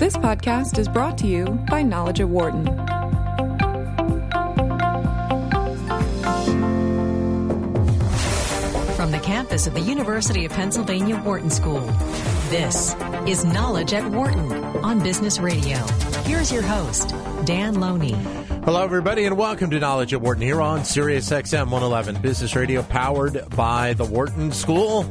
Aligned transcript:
This 0.00 0.16
podcast 0.16 0.78
is 0.78 0.88
brought 0.88 1.18
to 1.18 1.26
you 1.26 1.44
by 1.68 1.82
Knowledge 1.82 2.20
at 2.20 2.28
Wharton. 2.30 2.64
From 8.96 9.10
the 9.10 9.20
campus 9.22 9.66
of 9.66 9.74
the 9.74 9.82
University 9.82 10.46
of 10.46 10.52
Pennsylvania 10.52 11.20
Wharton 11.22 11.50
School, 11.50 11.82
this 12.48 12.96
is 13.26 13.44
Knowledge 13.44 13.92
at 13.92 14.10
Wharton 14.10 14.50
on 14.78 15.02
Business 15.02 15.38
Radio. 15.38 15.76
Here's 16.24 16.50
your 16.50 16.62
host, 16.62 17.10
Dan 17.44 17.74
Loney. 17.74 18.14
Hello, 18.64 18.82
everybody, 18.82 19.26
and 19.26 19.36
welcome 19.36 19.68
to 19.68 19.78
Knowledge 19.78 20.14
at 20.14 20.22
Wharton 20.22 20.42
here 20.42 20.62
on 20.62 20.82
Sirius 20.82 21.28
XM 21.28 21.68
111 21.68 22.22
Business 22.22 22.56
Radio, 22.56 22.82
powered 22.84 23.44
by 23.54 23.92
the 23.92 24.06
Wharton 24.06 24.50
School. 24.50 25.04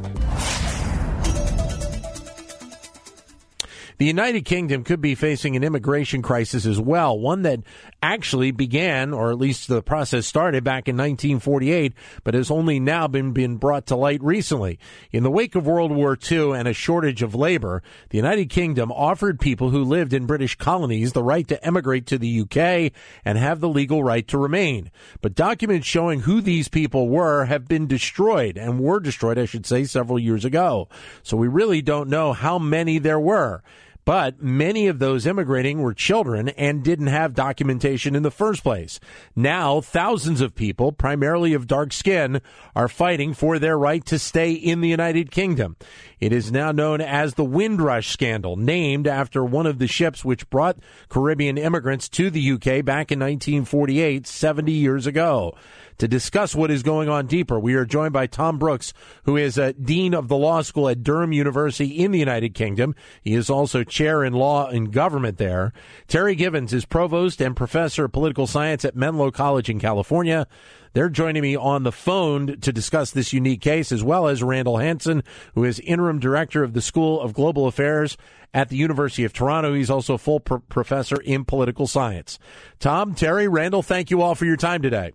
The 4.00 4.06
United 4.06 4.46
Kingdom 4.46 4.82
could 4.82 5.02
be 5.02 5.14
facing 5.14 5.56
an 5.56 5.62
immigration 5.62 6.22
crisis 6.22 6.64
as 6.64 6.80
well, 6.80 7.18
one 7.18 7.42
that 7.42 7.60
actually 8.02 8.50
began, 8.50 9.12
or 9.12 9.30
at 9.30 9.36
least 9.36 9.68
the 9.68 9.82
process 9.82 10.26
started 10.26 10.64
back 10.64 10.88
in 10.88 10.96
1948, 10.96 11.92
but 12.24 12.32
has 12.32 12.50
only 12.50 12.80
now 12.80 13.08
been, 13.08 13.32
been 13.32 13.58
brought 13.58 13.84
to 13.88 13.96
light 13.96 14.22
recently. 14.22 14.78
In 15.12 15.22
the 15.22 15.30
wake 15.30 15.54
of 15.54 15.66
World 15.66 15.92
War 15.92 16.16
II 16.30 16.52
and 16.52 16.66
a 16.66 16.72
shortage 16.72 17.20
of 17.20 17.34
labor, 17.34 17.82
the 18.08 18.16
United 18.16 18.48
Kingdom 18.48 18.90
offered 18.90 19.38
people 19.38 19.68
who 19.68 19.84
lived 19.84 20.14
in 20.14 20.24
British 20.24 20.54
colonies 20.54 21.12
the 21.12 21.22
right 21.22 21.46
to 21.48 21.62
emigrate 21.62 22.06
to 22.06 22.16
the 22.16 22.40
UK 22.40 22.92
and 23.22 23.36
have 23.36 23.60
the 23.60 23.68
legal 23.68 24.02
right 24.02 24.26
to 24.28 24.38
remain. 24.38 24.90
But 25.20 25.34
documents 25.34 25.86
showing 25.86 26.20
who 26.20 26.40
these 26.40 26.68
people 26.68 27.10
were 27.10 27.44
have 27.44 27.68
been 27.68 27.86
destroyed 27.86 28.56
and 28.56 28.80
were 28.80 29.00
destroyed, 29.00 29.38
I 29.38 29.44
should 29.44 29.66
say, 29.66 29.84
several 29.84 30.18
years 30.18 30.46
ago. 30.46 30.88
So 31.22 31.36
we 31.36 31.48
really 31.48 31.82
don't 31.82 32.08
know 32.08 32.32
how 32.32 32.58
many 32.58 32.98
there 32.98 33.20
were. 33.20 33.62
But 34.10 34.42
many 34.42 34.88
of 34.88 34.98
those 34.98 35.24
immigrating 35.24 35.82
were 35.82 35.94
children 35.94 36.48
and 36.48 36.82
didn't 36.82 37.06
have 37.06 37.32
documentation 37.32 38.16
in 38.16 38.24
the 38.24 38.30
first 38.32 38.64
place. 38.64 38.98
Now, 39.36 39.80
thousands 39.80 40.40
of 40.40 40.56
people, 40.56 40.90
primarily 40.90 41.54
of 41.54 41.68
dark 41.68 41.92
skin, 41.92 42.40
are 42.74 42.88
fighting 42.88 43.34
for 43.34 43.60
their 43.60 43.78
right 43.78 44.04
to 44.06 44.18
stay 44.18 44.50
in 44.50 44.80
the 44.80 44.88
United 44.88 45.30
Kingdom. 45.30 45.76
It 46.18 46.32
is 46.32 46.50
now 46.50 46.72
known 46.72 47.00
as 47.00 47.34
the 47.34 47.44
Windrush 47.44 48.08
scandal, 48.08 48.56
named 48.56 49.06
after 49.06 49.44
one 49.44 49.66
of 49.66 49.78
the 49.78 49.86
ships 49.86 50.24
which 50.24 50.50
brought 50.50 50.78
Caribbean 51.08 51.56
immigrants 51.56 52.08
to 52.08 52.30
the 52.30 52.50
UK 52.54 52.84
back 52.84 53.12
in 53.12 53.20
1948, 53.20 54.26
70 54.26 54.72
years 54.72 55.06
ago. 55.06 55.54
To 56.00 56.08
discuss 56.08 56.54
what 56.54 56.70
is 56.70 56.82
going 56.82 57.10
on 57.10 57.26
deeper, 57.26 57.60
we 57.60 57.74
are 57.74 57.84
joined 57.84 58.14
by 58.14 58.26
Tom 58.26 58.58
Brooks, 58.58 58.94
who 59.24 59.36
is 59.36 59.58
a 59.58 59.74
dean 59.74 60.14
of 60.14 60.28
the 60.28 60.36
law 60.36 60.62
school 60.62 60.88
at 60.88 61.02
Durham 61.02 61.34
University 61.34 61.88
in 61.88 62.10
the 62.10 62.18
United 62.18 62.54
Kingdom. 62.54 62.94
He 63.20 63.34
is 63.34 63.50
also 63.50 63.84
chair 63.84 64.24
in 64.24 64.32
law 64.32 64.66
and 64.66 64.94
government 64.94 65.36
there. 65.36 65.74
Terry 66.08 66.34
Givens 66.34 66.72
is 66.72 66.86
provost 66.86 67.42
and 67.42 67.54
professor 67.54 68.06
of 68.06 68.12
political 68.12 68.46
science 68.46 68.82
at 68.86 68.96
Menlo 68.96 69.30
College 69.30 69.68
in 69.68 69.78
California. 69.78 70.46
They're 70.94 71.10
joining 71.10 71.42
me 71.42 71.54
on 71.54 71.82
the 71.82 71.92
phone 71.92 72.58
to 72.62 72.72
discuss 72.72 73.10
this 73.10 73.34
unique 73.34 73.60
case, 73.60 73.92
as 73.92 74.02
well 74.02 74.26
as 74.26 74.42
Randall 74.42 74.78
Hansen, 74.78 75.22
who 75.54 75.64
is 75.64 75.80
interim 75.80 76.18
director 76.18 76.64
of 76.64 76.72
the 76.72 76.80
School 76.80 77.20
of 77.20 77.34
Global 77.34 77.66
Affairs 77.66 78.16
at 78.54 78.70
the 78.70 78.76
University 78.78 79.24
of 79.24 79.34
Toronto. 79.34 79.74
He's 79.74 79.90
also 79.90 80.14
a 80.14 80.18
full 80.18 80.40
pro- 80.40 80.60
professor 80.60 81.20
in 81.20 81.44
political 81.44 81.86
science. 81.86 82.38
Tom, 82.78 83.14
Terry, 83.14 83.48
Randall, 83.48 83.82
thank 83.82 84.10
you 84.10 84.22
all 84.22 84.34
for 84.34 84.46
your 84.46 84.56
time 84.56 84.80
today. 84.80 85.12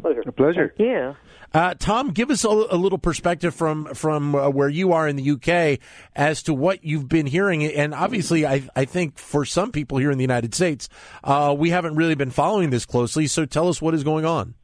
Pleasure. 0.00 0.22
A 0.26 0.32
pleasure. 0.32 0.74
Yeah. 0.78 1.14
Uh, 1.54 1.74
Tom, 1.74 2.10
give 2.10 2.30
us 2.30 2.44
a, 2.44 2.48
a, 2.48 2.76
little 2.76 2.98
perspective 2.98 3.54
from 3.54 3.86
from 3.94 4.34
uh, 4.34 4.48
where 4.50 4.68
you 4.68 4.92
are 4.92 5.08
in 5.08 5.16
the 5.16 5.30
UK 5.30 5.78
as 6.14 6.42
to 6.42 6.52
what 6.52 6.84
you've 6.84 7.08
been 7.08 7.26
hearing, 7.26 7.64
and 7.64 7.94
obviously, 7.94 8.44
I, 8.44 8.68
I 8.74 8.84
think 8.84 9.16
for 9.16 9.44
some 9.44 9.72
people 9.72 9.98
here 9.98 10.10
in 10.10 10.18
the 10.18 10.24
United 10.24 10.54
States, 10.54 10.88
uh, 11.24 11.54
we 11.56 11.70
haven't 11.70 11.94
really 11.94 12.14
been 12.14 12.30
following 12.30 12.70
this 12.70 12.84
closely. 12.84 13.26
So, 13.26 13.46
tell 13.46 13.68
us 13.68 13.80
what 13.80 13.94
is 13.94 14.04
going 14.04 14.24
on. 14.24 14.54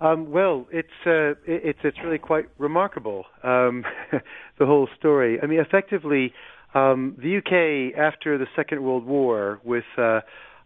Um, 0.00 0.32
well, 0.32 0.66
it's 0.72 0.88
uh, 1.06 1.34
it's 1.46 1.78
it's 1.84 1.98
really 2.02 2.18
quite 2.18 2.48
remarkable 2.58 3.26
um, 3.44 3.84
the 4.58 4.66
whole 4.66 4.88
story. 4.98 5.38
I 5.40 5.46
mean, 5.46 5.60
effectively, 5.60 6.32
um, 6.74 7.14
the 7.18 7.36
UK 7.36 7.96
after 7.96 8.38
the 8.38 8.46
Second 8.56 8.82
World 8.82 9.06
War, 9.06 9.60
with 9.62 9.84
uh, 9.96 10.20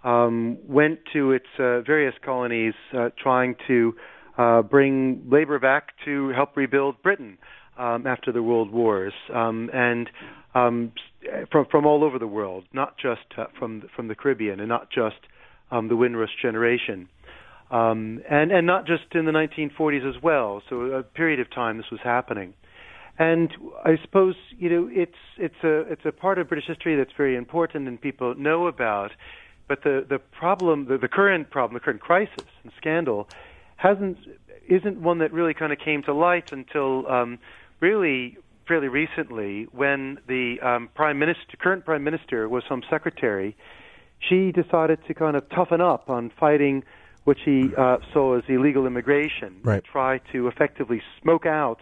um, 0.06 0.58
went 0.68 1.00
to 1.12 1.32
its 1.32 1.46
uh, 1.58 1.80
various 1.80 2.14
colonies 2.24 2.74
uh, 2.96 3.10
trying 3.20 3.56
to 3.66 3.94
uh, 4.38 4.62
bring 4.62 5.26
labor 5.28 5.58
back 5.58 5.88
to 6.04 6.28
help 6.28 6.56
rebuild 6.56 7.02
Britain 7.02 7.36
um, 7.76 8.06
after 8.06 8.30
the 8.30 8.42
world 8.42 8.70
wars, 8.70 9.12
um, 9.34 9.68
and 9.74 10.08
um, 10.54 10.92
from 11.50 11.66
from 11.70 11.84
all 11.86 12.04
over 12.04 12.18
the 12.20 12.26
world, 12.26 12.64
not 12.72 12.96
just 12.98 13.26
uh, 13.36 13.46
from 13.58 13.82
from 13.96 14.06
the 14.06 14.14
Caribbean, 14.14 14.60
and 14.60 14.68
not 14.68 14.90
just 14.90 15.16
um, 15.72 15.88
the 15.88 15.96
Windrush 15.96 16.30
generation, 16.40 17.08
um, 17.72 18.22
and 18.30 18.52
and 18.52 18.64
not 18.66 18.86
just 18.86 19.02
in 19.12 19.24
the 19.24 19.32
1940s 19.32 20.08
as 20.08 20.22
well. 20.22 20.62
So 20.70 20.82
a 20.82 21.02
period 21.02 21.40
of 21.40 21.50
time 21.52 21.78
this 21.78 21.90
was 21.90 22.00
happening. 22.04 22.54
And 23.18 23.50
I 23.84 23.96
suppose 24.02 24.36
you 24.56 24.70
know 24.70 24.88
it's 24.90 25.12
it's 25.36 25.64
a 25.64 25.80
it's 25.90 26.02
a 26.04 26.12
part 26.12 26.38
of 26.38 26.48
British 26.48 26.68
history 26.68 26.96
that's 26.96 27.12
very 27.16 27.34
important 27.34 27.88
and 27.88 28.00
people 28.00 28.34
know 28.36 28.68
about. 28.68 29.10
But 29.68 29.82
the 29.82 30.04
the 30.08 30.18
problem, 30.18 30.86
the, 30.86 30.98
the 30.98 31.08
current 31.08 31.50
problem, 31.50 31.74
the 31.74 31.80
current 31.80 32.00
crisis 32.00 32.46
and 32.62 32.72
scandal, 32.76 33.28
hasn't 33.76 34.18
isn't 34.68 35.00
one 35.00 35.18
that 35.18 35.32
really 35.32 35.54
kind 35.54 35.72
of 35.72 35.78
came 35.78 36.02
to 36.04 36.14
light 36.14 36.52
until 36.52 37.06
um, 37.08 37.38
really 37.80 38.38
fairly 38.66 38.88
recently 38.88 39.64
when 39.72 40.18
the 40.26 40.58
um, 40.60 40.88
prime 40.94 41.18
minister, 41.18 41.56
current 41.58 41.84
prime 41.84 42.02
minister, 42.02 42.48
was 42.48 42.64
Home 42.64 42.82
Secretary. 42.90 43.56
She 44.18 44.50
decided 44.50 44.98
to 45.06 45.14
kind 45.14 45.36
of 45.36 45.48
toughen 45.50 45.80
up 45.80 46.10
on 46.10 46.32
fighting 46.38 46.82
what 47.24 47.36
she 47.44 47.70
uh, 47.76 47.98
saw 48.12 48.36
as 48.38 48.44
illegal 48.48 48.86
immigration, 48.86 49.56
right. 49.62 49.82
try 49.84 50.18
to 50.32 50.46
effectively 50.48 51.02
smoke 51.20 51.44
out 51.44 51.80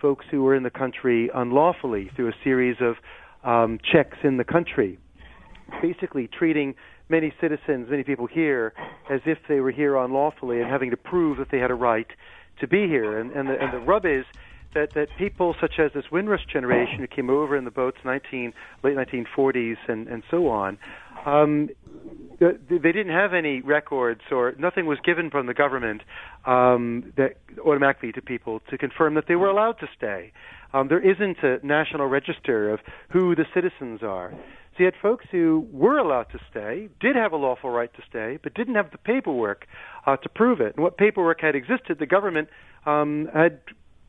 folks 0.00 0.26
who 0.30 0.42
were 0.42 0.54
in 0.54 0.62
the 0.62 0.70
country 0.70 1.30
unlawfully 1.34 2.10
through 2.16 2.28
a 2.28 2.34
series 2.42 2.76
of 2.80 2.96
um, 3.44 3.78
checks 3.92 4.18
in 4.24 4.36
the 4.36 4.44
country, 4.44 4.98
basically 5.80 6.28
treating 6.28 6.74
many 7.08 7.32
citizens, 7.40 7.88
many 7.88 8.02
people 8.02 8.26
here, 8.26 8.72
as 9.10 9.20
if 9.26 9.38
they 9.48 9.60
were 9.60 9.70
here 9.70 9.96
unlawfully 9.96 10.60
and 10.60 10.70
having 10.70 10.90
to 10.90 10.96
prove 10.96 11.38
that 11.38 11.50
they 11.50 11.58
had 11.58 11.70
a 11.70 11.74
right 11.74 12.08
to 12.60 12.66
be 12.66 12.86
here. 12.86 13.18
And, 13.18 13.30
and, 13.32 13.48
the, 13.48 13.60
and 13.60 13.72
the 13.72 13.78
rub 13.78 14.04
is 14.04 14.24
that, 14.74 14.94
that 14.94 15.08
people 15.18 15.54
such 15.60 15.78
as 15.78 15.92
this 15.94 16.04
Windrush 16.10 16.44
generation 16.52 16.98
who 16.98 17.06
came 17.06 17.30
over 17.30 17.56
in 17.56 17.64
the 17.64 17.70
boats 17.70 17.98
19, 18.04 18.52
late 18.82 18.96
1940s 18.96 19.76
and, 19.88 20.08
and 20.08 20.22
so 20.30 20.48
on, 20.48 20.78
um, 21.24 21.70
they 22.38 22.92
didn't 22.92 23.12
have 23.12 23.32
any 23.32 23.60
records 23.62 24.20
or 24.30 24.54
nothing 24.58 24.86
was 24.86 24.98
given 25.04 25.30
from 25.30 25.46
the 25.46 25.54
government 25.54 26.02
um, 26.44 27.12
that 27.16 27.36
automatically 27.64 28.12
to 28.12 28.20
people 28.20 28.60
to 28.70 28.76
confirm 28.76 29.14
that 29.14 29.24
they 29.26 29.36
were 29.36 29.48
allowed 29.48 29.78
to 29.80 29.88
stay. 29.96 30.32
Um, 30.74 30.88
there 30.88 31.00
isn't 31.00 31.38
a 31.42 31.64
national 31.66 32.06
register 32.06 32.70
of 32.70 32.80
who 33.10 33.34
the 33.34 33.46
citizens 33.54 34.02
are. 34.02 34.34
So 34.76 34.82
you 34.82 34.84
had 34.86 34.94
folks 35.00 35.24
who 35.30 35.66
were 35.72 35.96
allowed 35.96 36.24
to 36.32 36.38
stay, 36.50 36.90
did 37.00 37.16
have 37.16 37.32
a 37.32 37.36
lawful 37.36 37.70
right 37.70 37.92
to 37.94 38.02
stay, 38.08 38.38
but 38.42 38.52
didn't 38.52 38.74
have 38.74 38.90
the 38.90 38.98
paperwork 38.98 39.66
uh, 40.04 40.16
to 40.18 40.28
prove 40.28 40.60
it. 40.60 40.74
And 40.76 40.82
what 40.82 40.98
paperwork 40.98 41.40
had 41.40 41.54
existed, 41.54 41.98
the 41.98 42.06
government 42.06 42.48
um, 42.84 43.28
had 43.32 43.60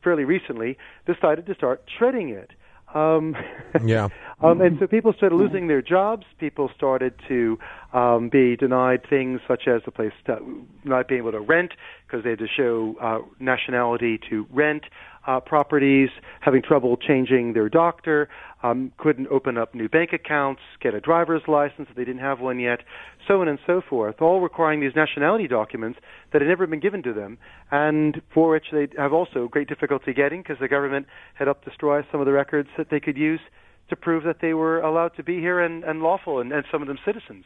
fairly 0.04 0.24
recently 0.24 0.76
decided 1.06 1.46
to 1.46 1.54
start 1.54 1.82
shredding 1.96 2.28
it. 2.28 2.50
Um, 2.94 3.34
yeah. 3.84 4.08
um, 4.40 4.60
and 4.60 4.78
so 4.78 4.86
people 4.86 5.12
started 5.14 5.36
losing 5.36 5.68
their 5.68 5.82
jobs. 5.82 6.24
People 6.38 6.70
started 6.76 7.14
to 7.28 7.58
um, 7.94 8.28
be 8.28 8.56
denied 8.56 9.08
things 9.08 9.40
such 9.48 9.68
as 9.68 9.82
the 9.86 9.90
place 9.90 10.12
to, 10.26 10.66
not 10.84 11.08
being 11.08 11.20
able 11.20 11.32
to 11.32 11.40
rent 11.40 11.72
because 12.06 12.24
they 12.24 12.30
had 12.30 12.38
to 12.40 12.48
show 12.48 12.94
uh, 13.00 13.18
nationality 13.40 14.18
to 14.30 14.46
rent 14.50 14.84
uh, 15.26 15.40
properties, 15.40 16.08
having 16.40 16.62
trouble 16.62 16.96
changing 16.96 17.52
their 17.52 17.68
doctor, 17.68 18.28
um, 18.62 18.92
couldn't 18.98 19.28
open 19.28 19.56
up 19.56 19.74
new 19.74 19.88
bank 19.88 20.12
accounts, 20.12 20.60
get 20.80 20.94
a 20.94 21.00
driver's 21.00 21.42
license 21.46 21.88
if 21.90 21.96
they 21.96 22.04
didn't 22.04 22.20
have 22.20 22.40
one 22.40 22.58
yet, 22.58 22.80
so 23.26 23.40
on 23.40 23.48
and 23.48 23.58
so 23.66 23.80
forth, 23.80 24.20
all 24.20 24.40
requiring 24.40 24.80
these 24.80 24.96
nationality 24.96 25.46
documents 25.46 25.98
that 26.32 26.42
had 26.42 26.48
never 26.48 26.66
been 26.66 26.80
given 26.80 27.02
to 27.02 27.12
them, 27.12 27.38
and 27.70 28.20
for 28.32 28.50
which 28.50 28.66
they 28.72 28.88
have 28.96 29.12
also 29.12 29.48
great 29.48 29.68
difficulty 29.68 30.12
getting 30.12 30.42
because 30.42 30.58
the 30.58 30.68
government 30.68 31.06
had 31.34 31.46
helped 31.46 31.64
destroy 31.64 32.02
some 32.10 32.20
of 32.20 32.26
the 32.26 32.32
records 32.32 32.68
that 32.76 32.90
they 32.90 33.00
could 33.00 33.16
use 33.16 33.40
to 33.88 33.96
prove 33.96 34.24
that 34.24 34.40
they 34.40 34.54
were 34.54 34.80
allowed 34.80 35.14
to 35.16 35.22
be 35.22 35.38
here 35.38 35.60
and, 35.60 35.84
and 35.84 36.02
lawful, 36.02 36.40
and, 36.40 36.52
and 36.52 36.64
some 36.70 36.82
of 36.82 36.88
them 36.88 36.98
citizens. 37.04 37.44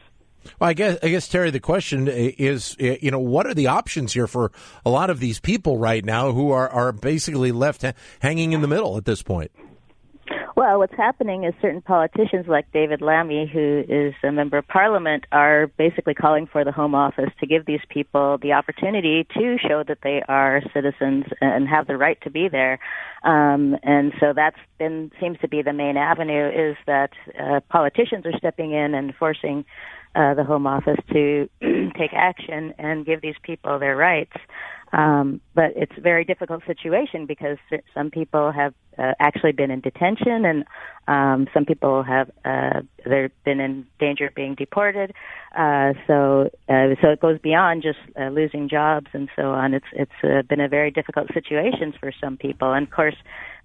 Well, 0.58 0.70
I 0.70 0.72
guess, 0.72 0.98
I 1.02 1.08
guess 1.08 1.28
Terry, 1.28 1.50
the 1.50 1.60
question 1.60 2.08
is, 2.08 2.76
you 2.78 3.12
know, 3.12 3.20
what 3.20 3.46
are 3.46 3.54
the 3.54 3.69
options 3.69 4.12
here 4.12 4.26
for 4.26 4.50
a 4.84 4.90
lot 4.90 5.08
of 5.08 5.20
these 5.20 5.38
people 5.38 5.78
right 5.78 6.04
now 6.04 6.32
who 6.32 6.50
are, 6.50 6.69
are 6.69 6.90
basically 6.90 7.52
left 7.52 7.84
hanging 8.20 8.52
in 8.52 8.60
the 8.60 8.66
middle 8.66 8.96
at 8.96 9.04
this 9.04 9.22
point? 9.22 9.52
Well, 10.54 10.78
what's 10.78 10.94
happening 10.96 11.44
is 11.44 11.54
certain 11.62 11.81
politicians 11.81 12.44
like 12.46 12.70
David 12.72 13.00
Lammy, 13.00 13.50
who 13.50 13.84
is 13.88 14.12
a 14.22 14.31
member 14.31 14.58
of 14.58 14.69
parliament, 14.69 15.25
are 15.32 15.69
basically 15.78 16.12
calling 16.12 16.46
for 16.46 16.62
the 16.62 16.72
Home 16.72 16.94
Office 16.94 17.31
to 17.40 17.46
give 17.46 17.64
these 17.64 17.81
people 17.88 18.37
the 18.43 18.52
opportunity 18.52 19.26
to 19.34 19.56
show 19.66 19.82
that 19.88 19.99
they 20.02 20.22
are 20.28 20.60
citizens 20.75 21.25
and 21.40 21.66
have 21.69 21.87
the 21.87 21.96
right 21.96 22.20
to 22.22 22.31
be 22.31 22.49
there. 22.49 22.78
Um, 23.25 23.76
and 23.82 24.12
so 24.20 24.34
that's 24.37 24.58
been 24.78 25.10
seems 25.19 25.38
to 25.40 25.49
be 25.49 25.62
the 25.62 25.72
main 25.72 25.96
avenue 25.96 26.49
is 26.49 26.76
that 26.87 27.12
uh, 27.40 27.60
politicians 27.70 28.26
are 28.26 28.37
stepping 28.37 28.72
in 28.72 28.94
and 28.94 29.14
forcing 29.14 29.64
uh, 30.14 30.35
the 30.35 30.44
Home 30.44 30.67
Office 30.67 30.99
to 31.12 31.49
take 31.99 32.12
action 32.12 32.75
and 32.79 33.06
give 33.06 33.23
these 33.23 33.37
people 33.43 33.79
their 33.79 33.97
rights. 33.97 34.37
Um, 34.93 35.41
but 35.55 35.73
it's 35.75 35.93
a 35.97 36.03
very 36.03 36.25
difficult 36.25 36.62
situation 36.67 37.25
because 37.25 37.56
some 37.94 38.11
people 38.11 38.53
have 38.53 38.75
uh, 38.99 39.12
actually 39.20 39.53
been 39.53 39.70
in 39.70 39.81
detention, 39.81 40.44
and 40.44 40.64
um, 41.09 41.49
some 41.55 41.64
people 41.64 42.03
have 42.03 42.31
uh, 42.44 42.82
they've 43.06 43.31
been 43.43 43.59
in 43.59 43.87
danger 43.99 44.26
of 44.26 44.35
being 44.35 44.55
deported. 44.55 45.14
Uh, 45.56 45.94
so 46.06 46.50
uh, 46.69 46.94
so 47.00 47.09
it 47.09 47.20
goes 47.20 47.38
beyond 47.38 47.82
just 47.82 47.99
uh, 48.20 48.29
losing 48.29 48.69
jobs 48.69 49.06
and 49.14 49.31
so 49.35 49.53
on. 49.53 49.73
It's 49.73 49.87
it's 49.93 50.12
uh, 50.23 50.43
been 50.43 50.61
a 50.61 50.69
very 50.69 50.91
difficult 50.91 51.29
situation 51.32 51.94
for 51.99 52.12
some 52.20 52.37
people, 52.37 52.75
and 52.75 52.87
of 52.87 52.93
course, 52.93 53.17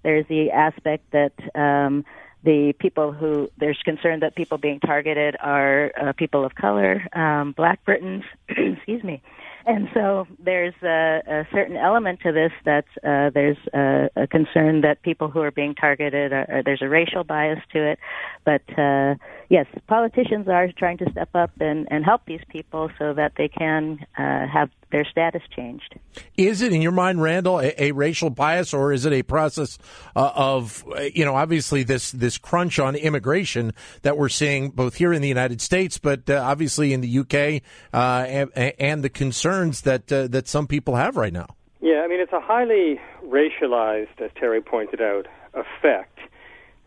there's 0.02 0.26
the 0.28 0.50
aspect 0.50 1.04
that. 1.12 1.32
Um, 1.54 2.04
the 2.44 2.72
people 2.78 3.12
who 3.12 3.50
there's 3.58 3.78
concern 3.84 4.20
that 4.20 4.34
people 4.34 4.58
being 4.58 4.80
targeted 4.80 5.36
are 5.40 5.92
uh, 6.00 6.12
people 6.12 6.44
of 6.44 6.54
color, 6.54 7.02
um, 7.12 7.52
Black 7.52 7.84
Britons, 7.84 8.24
excuse 8.48 9.02
me, 9.02 9.22
and 9.68 9.88
so 9.92 10.26
there's 10.38 10.72
a, 10.82 11.20
a 11.26 11.46
certain 11.52 11.76
element 11.76 12.20
to 12.20 12.32
this 12.32 12.52
that 12.64 12.86
uh, 13.04 13.28
there's 13.28 13.58
a, 13.74 14.08
a 14.16 14.26
concern 14.26 14.80
that 14.80 15.02
people 15.02 15.28
who 15.28 15.42
are 15.42 15.50
being 15.50 15.74
targeted 15.74 16.32
are, 16.32 16.46
are, 16.48 16.62
there's 16.62 16.80
a 16.80 16.88
racial 16.88 17.22
bias 17.22 17.58
to 17.74 17.90
it. 17.90 17.98
But 18.46 18.62
uh, 18.78 19.16
yes, 19.48 19.66
politicians 19.86 20.48
are 20.48 20.70
trying 20.72 20.98
to 20.98 21.10
step 21.10 21.30
up 21.34 21.50
and, 21.60 21.86
and 21.90 22.04
help 22.04 22.22
these 22.26 22.40
people 22.48 22.90
so 22.98 23.14
that 23.14 23.32
they 23.36 23.48
can 23.48 23.98
uh, 24.16 24.46
have 24.46 24.70
their 24.90 25.04
status 25.04 25.42
changed. 25.54 25.98
Is 26.36 26.62
it, 26.62 26.72
in 26.72 26.82
your 26.82 26.92
mind, 26.92 27.22
Randall, 27.22 27.60
a, 27.60 27.74
a 27.78 27.92
racial 27.92 28.30
bias, 28.30 28.72
or 28.72 28.92
is 28.92 29.04
it 29.04 29.12
a 29.12 29.22
process 29.22 29.78
uh, 30.16 30.32
of, 30.34 30.84
you 31.14 31.24
know, 31.24 31.34
obviously 31.34 31.82
this 31.82 32.12
this 32.12 32.38
crunch 32.38 32.78
on 32.78 32.96
immigration 32.96 33.72
that 34.02 34.16
we're 34.16 34.28
seeing 34.28 34.70
both 34.70 34.96
here 34.96 35.12
in 35.12 35.22
the 35.22 35.28
United 35.28 35.60
States, 35.60 35.98
but 35.98 36.28
uh, 36.30 36.42
obviously 36.44 36.92
in 36.92 37.00
the 37.00 37.18
UK, 37.18 37.62
uh, 37.92 38.24
and, 38.26 38.74
and, 38.78 39.04
the 39.04 39.08
concerns 39.08 39.82
that 39.82 40.10
uh, 40.12 40.26
that 40.28 40.48
some 40.48 40.66
people 40.66 40.96
have 40.96 41.16
right 41.16 41.32
now? 41.32 41.46
Yeah, 41.80 42.02
I 42.04 42.08
mean, 42.08 42.20
it's 42.20 42.32
a 42.32 42.40
highly 42.40 43.00
racialized, 43.24 44.20
as 44.20 44.30
Terry 44.38 44.60
pointed 44.60 45.00
out, 45.00 45.26
effect. 45.54 46.17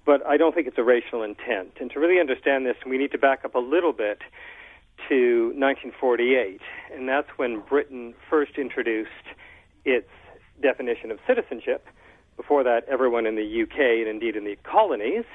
But 0.06 0.26
I 0.26 0.38
don't 0.38 0.56
think 0.56 0.68
it's 0.68 0.78
a 0.78 0.84
racial 0.84 1.24
intent. 1.24 1.74
And 1.80 1.92
to 1.92 2.00
really 2.00 2.20
understand 2.20 2.66
this, 2.66 2.76
we 2.86 2.98
need 2.98 3.12
to 3.12 3.18
back 3.18 3.46
up 3.46 3.56
a 3.56 3.60
little 3.60 3.94
bit 3.94 4.20
to 5.10 5.48
1948, 5.56 6.62
and 6.94 7.08
that's 7.08 7.30
when 7.38 7.60
Britain 7.62 8.14
first 8.30 8.58
introduced 8.58 9.10
its 9.86 10.10
definition 10.62 11.12
of 11.12 11.20
citizenship. 11.28 11.88
Before 12.38 12.64
that, 12.64 12.86
everyone 12.88 13.26
in 13.26 13.36
the 13.36 13.64
UK 13.64 13.80
and 13.80 14.08
indeed 14.08 14.36
in 14.36 14.44
the 14.44 14.58
colonies, 14.64 15.26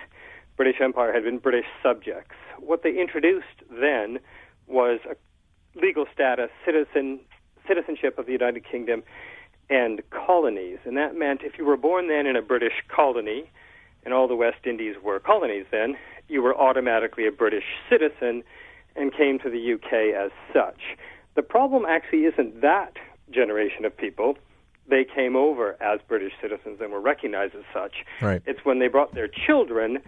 British 0.56 0.80
Empire 0.80 1.12
had 1.12 1.24
been 1.24 1.38
British 1.38 1.66
subjects. 1.82 2.34
What 2.58 2.82
they 2.82 2.98
introduced 2.98 3.62
then 3.70 4.18
was 4.66 5.00
a 5.08 5.16
legal 5.78 6.06
status, 6.12 6.50
citizen, 6.64 7.20
citizenship 7.68 8.18
of 8.18 8.26
the 8.26 8.32
United 8.32 8.64
Kingdom 8.64 9.02
and 9.68 10.00
colonies. 10.10 10.78
And 10.84 10.96
that 10.96 11.16
meant 11.16 11.42
if 11.42 11.58
you 11.58 11.64
were 11.64 11.76
born 11.76 12.08
then 12.08 12.26
in 12.26 12.36
a 12.36 12.42
British 12.42 12.72
colony, 12.88 13.50
and 14.06 14.14
all 14.14 14.28
the 14.28 14.36
West 14.36 14.64
Indies 14.64 14.94
were 15.02 15.18
colonies 15.18 15.66
then, 15.72 15.96
you 16.28 16.40
were 16.40 16.56
automatically 16.56 17.26
a 17.26 17.32
British 17.32 17.64
citizen 17.90 18.44
and 18.94 19.12
came 19.12 19.38
to 19.40 19.50
the 19.50 19.74
UK 19.74 20.14
as 20.16 20.30
such. 20.54 20.96
The 21.34 21.42
problem 21.42 21.84
actually 21.84 22.24
isn't 22.24 22.62
that 22.62 22.94
generation 23.30 23.84
of 23.84 23.94
people. 23.94 24.38
They 24.88 25.04
came 25.04 25.34
over 25.34 25.76
as 25.82 25.98
British 26.06 26.32
citizens 26.40 26.78
and 26.80 26.92
were 26.92 27.00
recognized 27.00 27.56
as 27.56 27.64
such. 27.74 28.04
Right. 28.22 28.40
It's 28.46 28.64
when 28.64 28.78
they 28.78 28.86
brought 28.86 29.12
their 29.12 29.28
children, 29.28 29.98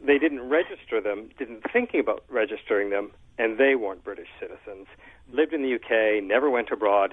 they 0.00 0.18
didn't 0.18 0.48
register 0.48 1.00
them, 1.00 1.30
didn't 1.36 1.64
thinking 1.72 1.98
about 1.98 2.22
registering 2.28 2.90
them, 2.90 3.10
and 3.38 3.58
they 3.58 3.74
weren't 3.74 4.04
British 4.04 4.28
citizens. 4.38 4.86
Lived 5.32 5.52
in 5.52 5.62
the 5.62 5.74
UK, 5.74 6.22
never 6.22 6.48
went 6.48 6.70
abroad, 6.70 7.12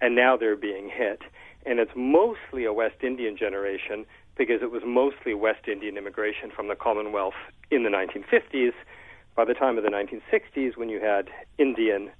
and 0.00 0.16
now 0.16 0.36
they're 0.36 0.56
being 0.56 0.90
hit. 0.90 1.22
And 1.66 1.78
it's 1.78 1.92
mostly 1.96 2.64
a 2.64 2.72
West 2.72 3.02
Indian 3.02 3.36
generation 3.36 4.06
because 4.36 4.62
it 4.62 4.70
was 4.70 4.82
mostly 4.84 5.34
West 5.34 5.68
Indian 5.68 5.96
immigration 5.96 6.50
from 6.50 6.68
the 6.68 6.74
Commonwealth 6.74 7.34
in 7.70 7.84
the 7.84 7.90
1950s 7.90 8.72
by 9.34 9.44
the 9.44 9.54
time 9.54 9.76
of 9.76 9.84
the 9.84 9.90
1960s, 9.90 10.76
when 10.76 10.88
you 10.88 11.00
had 11.00 11.28
Indian 11.58 12.10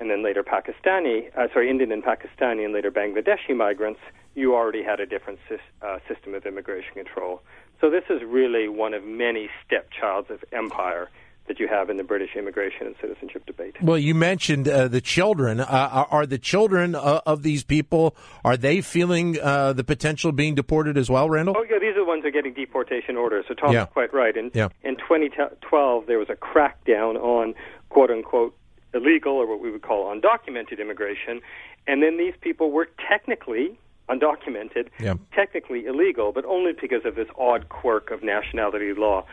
and 0.00 0.10
then 0.10 0.22
later 0.22 0.44
Pakistani, 0.44 1.28
uh, 1.36 1.48
sorry, 1.52 1.68
Indian 1.70 1.90
and 1.90 2.04
Pakistani 2.04 2.64
and 2.64 2.72
later 2.72 2.90
Bangladeshi 2.90 3.56
migrants, 3.56 4.00
you 4.34 4.54
already 4.54 4.82
had 4.82 5.00
a 5.00 5.06
different 5.06 5.40
uh, 5.82 5.98
system 6.06 6.34
of 6.34 6.46
immigration 6.46 6.94
control. 6.94 7.42
So 7.80 7.90
this 7.90 8.04
is 8.08 8.22
really 8.22 8.68
one 8.68 8.94
of 8.94 9.04
many 9.04 9.48
stepchilds 9.64 10.30
of 10.30 10.44
empire 10.52 11.08
that 11.48 11.58
you 11.58 11.66
have 11.66 11.90
in 11.90 11.96
the 11.96 12.04
British 12.04 12.36
immigration 12.36 12.86
and 12.86 12.94
citizenship 13.00 13.44
debate. 13.46 13.74
Well, 13.82 13.98
you 13.98 14.14
mentioned 14.14 14.68
uh, 14.68 14.88
the 14.88 15.00
children. 15.00 15.60
Uh, 15.60 16.06
are 16.10 16.26
the 16.26 16.38
children 16.38 16.94
uh, 16.94 17.20
of 17.26 17.42
these 17.42 17.64
people 17.64 18.14
are 18.44 18.56
they 18.56 18.80
feeling 18.80 19.38
uh, 19.40 19.72
the 19.72 19.84
potential 19.84 20.30
of 20.30 20.36
being 20.36 20.54
deported 20.54 20.96
as 20.96 21.10
well, 21.10 21.28
Randall? 21.28 21.56
Oh 21.58 21.64
yeah, 21.68 21.78
these 21.78 21.96
are 21.96 22.00
the 22.00 22.04
ones 22.04 22.22
who 22.22 22.28
are 22.28 22.32
getting 22.32 22.54
deportation 22.54 23.16
orders. 23.16 23.46
So 23.48 23.54
Tom's 23.54 23.72
yeah. 23.72 23.86
quite 23.86 24.12
right. 24.14 24.36
In 24.36 24.50
yeah. 24.54 24.68
in 24.82 24.96
2012, 24.96 26.06
there 26.06 26.18
was 26.18 26.28
a 26.28 26.36
crackdown 26.36 27.16
on 27.16 27.54
quote 27.88 28.10
unquote 28.10 28.54
illegal 28.94 29.32
or 29.34 29.46
what 29.46 29.60
we 29.60 29.70
would 29.70 29.82
call 29.82 30.14
undocumented 30.14 30.80
immigration, 30.80 31.40
and 31.86 32.02
then 32.02 32.18
these 32.18 32.34
people 32.40 32.70
were 32.70 32.88
technically 33.08 33.78
undocumented, 34.08 34.88
yeah. 34.98 35.14
technically 35.34 35.84
illegal, 35.84 36.32
but 36.32 36.44
only 36.46 36.72
because 36.72 37.04
of 37.04 37.14
this 37.14 37.28
odd 37.38 37.68
quirk 37.68 38.10
of 38.10 38.22
nationality 38.22 38.92
law 38.94 39.24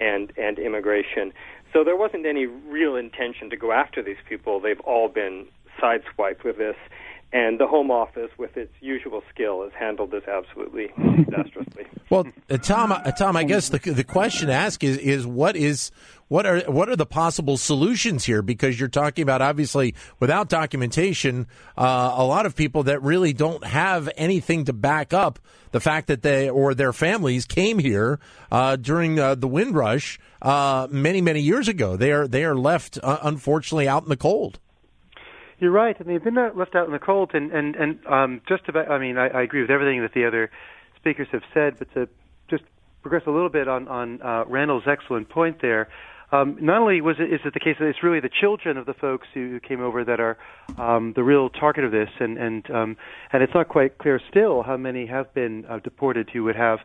and 0.00 0.32
and 0.36 0.58
immigration. 0.58 1.32
So 1.72 1.84
there 1.84 1.96
wasn't 1.96 2.26
any 2.26 2.46
real 2.46 2.96
intention 2.96 3.48
to 3.50 3.56
go 3.56 3.72
after 3.72 4.02
these 4.02 4.16
people. 4.28 4.60
They've 4.60 4.80
all 4.80 5.08
been 5.08 5.46
sideswiped 5.80 6.44
with 6.44 6.58
this. 6.58 6.76
And 7.34 7.58
the 7.58 7.66
Home 7.66 7.90
Office, 7.90 8.30
with 8.36 8.58
its 8.58 8.74
usual 8.80 9.22
skill, 9.30 9.62
has 9.62 9.72
handled 9.72 10.10
this 10.10 10.24
absolutely 10.28 10.88
disastrously. 11.24 11.86
Well, 12.10 12.26
uh, 12.50 12.58
Tom, 12.58 12.92
uh, 12.92 13.10
Tom, 13.12 13.38
I 13.38 13.44
guess 13.44 13.70
the 13.70 13.78
the 13.78 14.04
question 14.04 14.48
to 14.48 14.52
ask 14.52 14.84
is 14.84 14.98
is 14.98 15.26
what 15.26 15.56
is 15.56 15.90
what 16.28 16.44
are 16.44 16.60
what 16.70 16.90
are 16.90 16.96
the 16.96 17.06
possible 17.06 17.56
solutions 17.56 18.24
here? 18.24 18.42
Because 18.42 18.78
you're 18.78 18.90
talking 18.90 19.22
about 19.22 19.40
obviously 19.40 19.94
without 20.20 20.50
documentation, 20.50 21.46
uh, 21.78 22.14
a 22.16 22.24
lot 22.24 22.44
of 22.44 22.54
people 22.54 22.82
that 22.82 23.02
really 23.02 23.32
don't 23.32 23.64
have 23.64 24.10
anything 24.18 24.66
to 24.66 24.74
back 24.74 25.14
up 25.14 25.38
the 25.70 25.80
fact 25.80 26.08
that 26.08 26.20
they 26.20 26.50
or 26.50 26.74
their 26.74 26.92
families 26.92 27.46
came 27.46 27.78
here 27.78 28.20
uh, 28.50 28.76
during 28.76 29.18
uh, 29.18 29.34
the 29.34 29.48
Windrush 29.48 30.18
uh, 30.42 30.86
many 30.90 31.22
many 31.22 31.40
years 31.40 31.66
ago. 31.66 31.96
They 31.96 32.12
are 32.12 32.28
they 32.28 32.44
are 32.44 32.54
left 32.54 32.98
uh, 33.02 33.18
unfortunately 33.22 33.88
out 33.88 34.02
in 34.02 34.10
the 34.10 34.18
cold. 34.18 34.58
You're 35.62 35.70
right, 35.70 35.98
and 36.00 36.08
they've 36.08 36.22
been 36.22 36.34
left 36.34 36.74
out 36.74 36.86
in 36.86 36.92
the 36.92 36.98
cold. 36.98 37.30
And 37.34 37.52
and 37.52 37.76
and 37.76 38.06
um, 38.06 38.40
just 38.48 38.68
about, 38.68 38.90
I 38.90 38.98
mean, 38.98 39.16
I, 39.16 39.28
I 39.28 39.42
agree 39.42 39.60
with 39.60 39.70
everything 39.70 40.02
that 40.02 40.12
the 40.12 40.26
other 40.26 40.50
speakers 40.96 41.28
have 41.30 41.42
said, 41.54 41.78
but 41.78 41.86
to 41.94 42.08
just 42.50 42.64
progress 43.00 43.22
a 43.28 43.30
little 43.30 43.48
bit 43.48 43.68
on 43.68 43.86
on 43.86 44.20
uh, 44.22 44.44
Randall's 44.48 44.88
excellent 44.88 45.28
point 45.28 45.62
there 45.62 45.88
um, 46.32 46.56
not 46.60 46.80
only 46.80 47.00
was 47.02 47.16
it, 47.18 47.32
is 47.32 47.40
it 47.44 47.52
the 47.52 47.60
case 47.60 47.76
that 47.78 47.86
it's 47.86 48.02
really 48.02 48.18
the 48.18 48.30
children 48.40 48.78
of 48.78 48.86
the 48.86 48.94
folks 48.94 49.28
who 49.34 49.60
came 49.60 49.82
over 49.82 50.02
that 50.02 50.18
are 50.18 50.38
um, 50.78 51.12
the 51.14 51.22
real 51.22 51.50
target 51.50 51.84
of 51.84 51.92
this, 51.92 52.08
and 52.18 52.38
and 52.38 52.70
um, 52.70 52.96
and 53.32 53.42
it's 53.42 53.52
not 53.54 53.68
quite 53.68 53.98
clear 53.98 54.18
still 54.30 54.62
how 54.62 54.78
many 54.78 55.06
have 55.06 55.32
been 55.34 55.66
uh, 55.66 55.78
deported 55.78 56.30
who 56.32 56.44
would 56.44 56.56
have 56.56 56.78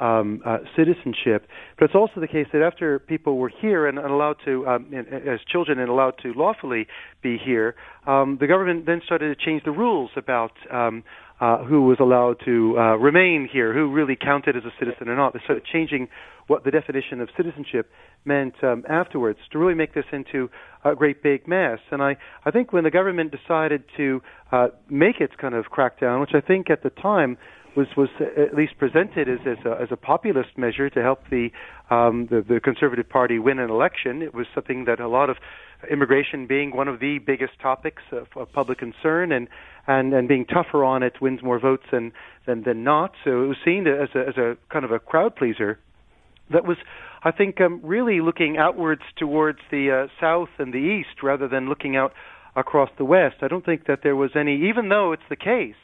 um, 0.00 0.42
uh, 0.44 0.58
citizenship. 0.76 1.46
But 1.78 1.86
it's 1.86 1.94
also 1.94 2.20
the 2.20 2.28
case 2.28 2.46
that 2.52 2.62
after 2.62 2.98
people 2.98 3.38
were 3.38 3.50
here 3.60 3.86
and, 3.86 3.98
allowed 3.98 4.36
to, 4.44 4.66
um, 4.66 4.92
and, 4.94 5.06
as 5.08 5.40
children, 5.50 5.78
and 5.78 5.88
allowed 5.88 6.14
to 6.22 6.32
lawfully 6.32 6.86
be 7.22 7.38
here, 7.38 7.74
um, 8.06 8.38
the 8.40 8.46
government 8.46 8.86
then 8.86 9.00
started 9.04 9.36
to 9.36 9.44
change 9.44 9.64
the 9.64 9.70
rules 9.70 10.10
about 10.16 10.52
um, 10.70 11.04
uh, 11.40 11.62
who 11.64 11.82
was 11.82 11.98
allowed 12.00 12.36
to 12.44 12.76
uh, 12.76 12.96
remain 12.96 13.48
here, 13.50 13.72
who 13.72 13.92
really 13.92 14.16
counted 14.16 14.56
as 14.56 14.64
a 14.64 14.72
citizen 14.78 15.08
or 15.08 15.14
not. 15.14 15.32
They 15.32 15.40
started 15.44 15.64
changing 15.64 16.08
what 16.48 16.64
the 16.64 16.70
definition 16.70 17.20
of 17.20 17.28
citizenship 17.36 17.90
meant 18.24 18.54
um, 18.64 18.84
afterwards 18.88 19.38
to 19.52 19.58
really 19.58 19.74
make 19.74 19.94
this 19.94 20.06
into 20.12 20.50
a 20.84 20.96
great 20.96 21.22
big 21.22 21.46
mess. 21.46 21.78
And 21.92 22.02
I, 22.02 22.16
I 22.44 22.50
think 22.50 22.72
when 22.72 22.84
the 22.84 22.90
government 22.90 23.32
decided 23.32 23.84
to 23.96 24.20
uh, 24.50 24.68
make 24.88 25.20
its 25.20 25.34
kind 25.40 25.54
of 25.54 25.66
crackdown, 25.66 26.20
which 26.20 26.32
I 26.34 26.40
think 26.40 26.70
at 26.70 26.82
the 26.82 26.90
time 26.90 27.36
was 27.78 27.86
was 27.96 28.08
at 28.36 28.54
least 28.54 28.76
presented 28.76 29.28
as 29.28 29.38
as 29.46 29.64
a, 29.64 29.72
as 29.80 29.88
a 29.90 29.96
populist 29.96 30.58
measure 30.58 30.90
to 30.90 31.00
help 31.00 31.20
the, 31.30 31.50
um, 31.90 32.26
the 32.28 32.40
the 32.46 32.58
Conservative 32.60 33.08
Party 33.08 33.38
win 33.38 33.58
an 33.60 33.70
election. 33.70 34.20
It 34.20 34.34
was 34.34 34.46
something 34.54 34.84
that 34.86 34.98
a 34.98 35.08
lot 35.08 35.30
of 35.30 35.36
immigration 35.88 36.48
being 36.48 36.74
one 36.74 36.88
of 36.88 36.98
the 36.98 37.18
biggest 37.18 37.52
topics 37.62 38.02
of, 38.10 38.26
of 38.34 38.52
public 38.52 38.78
concern 38.78 39.30
and 39.30 39.46
and 39.86 40.12
and 40.12 40.26
being 40.26 40.44
tougher 40.44 40.82
on 40.84 41.02
it 41.04 41.14
wins 41.20 41.40
more 41.42 41.60
votes 41.60 41.84
than 41.92 42.12
than 42.46 42.64
than 42.64 42.82
not. 42.82 43.12
So 43.24 43.44
it 43.44 43.46
was 43.46 43.60
seen 43.64 43.86
as 43.86 44.10
a 44.14 44.22
as 44.30 44.36
a 44.36 44.56
kind 44.72 44.84
of 44.84 44.90
a 44.90 44.98
crowd 44.98 45.36
pleaser 45.36 45.78
that 46.50 46.64
was, 46.64 46.78
I 47.22 47.30
think, 47.30 47.60
um, 47.60 47.80
really 47.84 48.20
looking 48.20 48.56
outwards 48.58 49.02
towards 49.16 49.60
the 49.70 49.84
uh, 49.92 50.06
south 50.20 50.48
and 50.58 50.72
the 50.72 50.78
east 50.78 51.22
rather 51.22 51.46
than 51.46 51.68
looking 51.68 51.94
out 51.94 52.12
across 52.56 52.90
the 52.98 53.04
west. 53.04 53.36
I 53.42 53.48
don't 53.48 53.64
think 53.64 53.86
that 53.86 54.00
there 54.02 54.16
was 54.16 54.30
any, 54.34 54.68
even 54.70 54.88
though 54.88 55.12
it's 55.12 55.28
the 55.28 55.36
case 55.36 55.76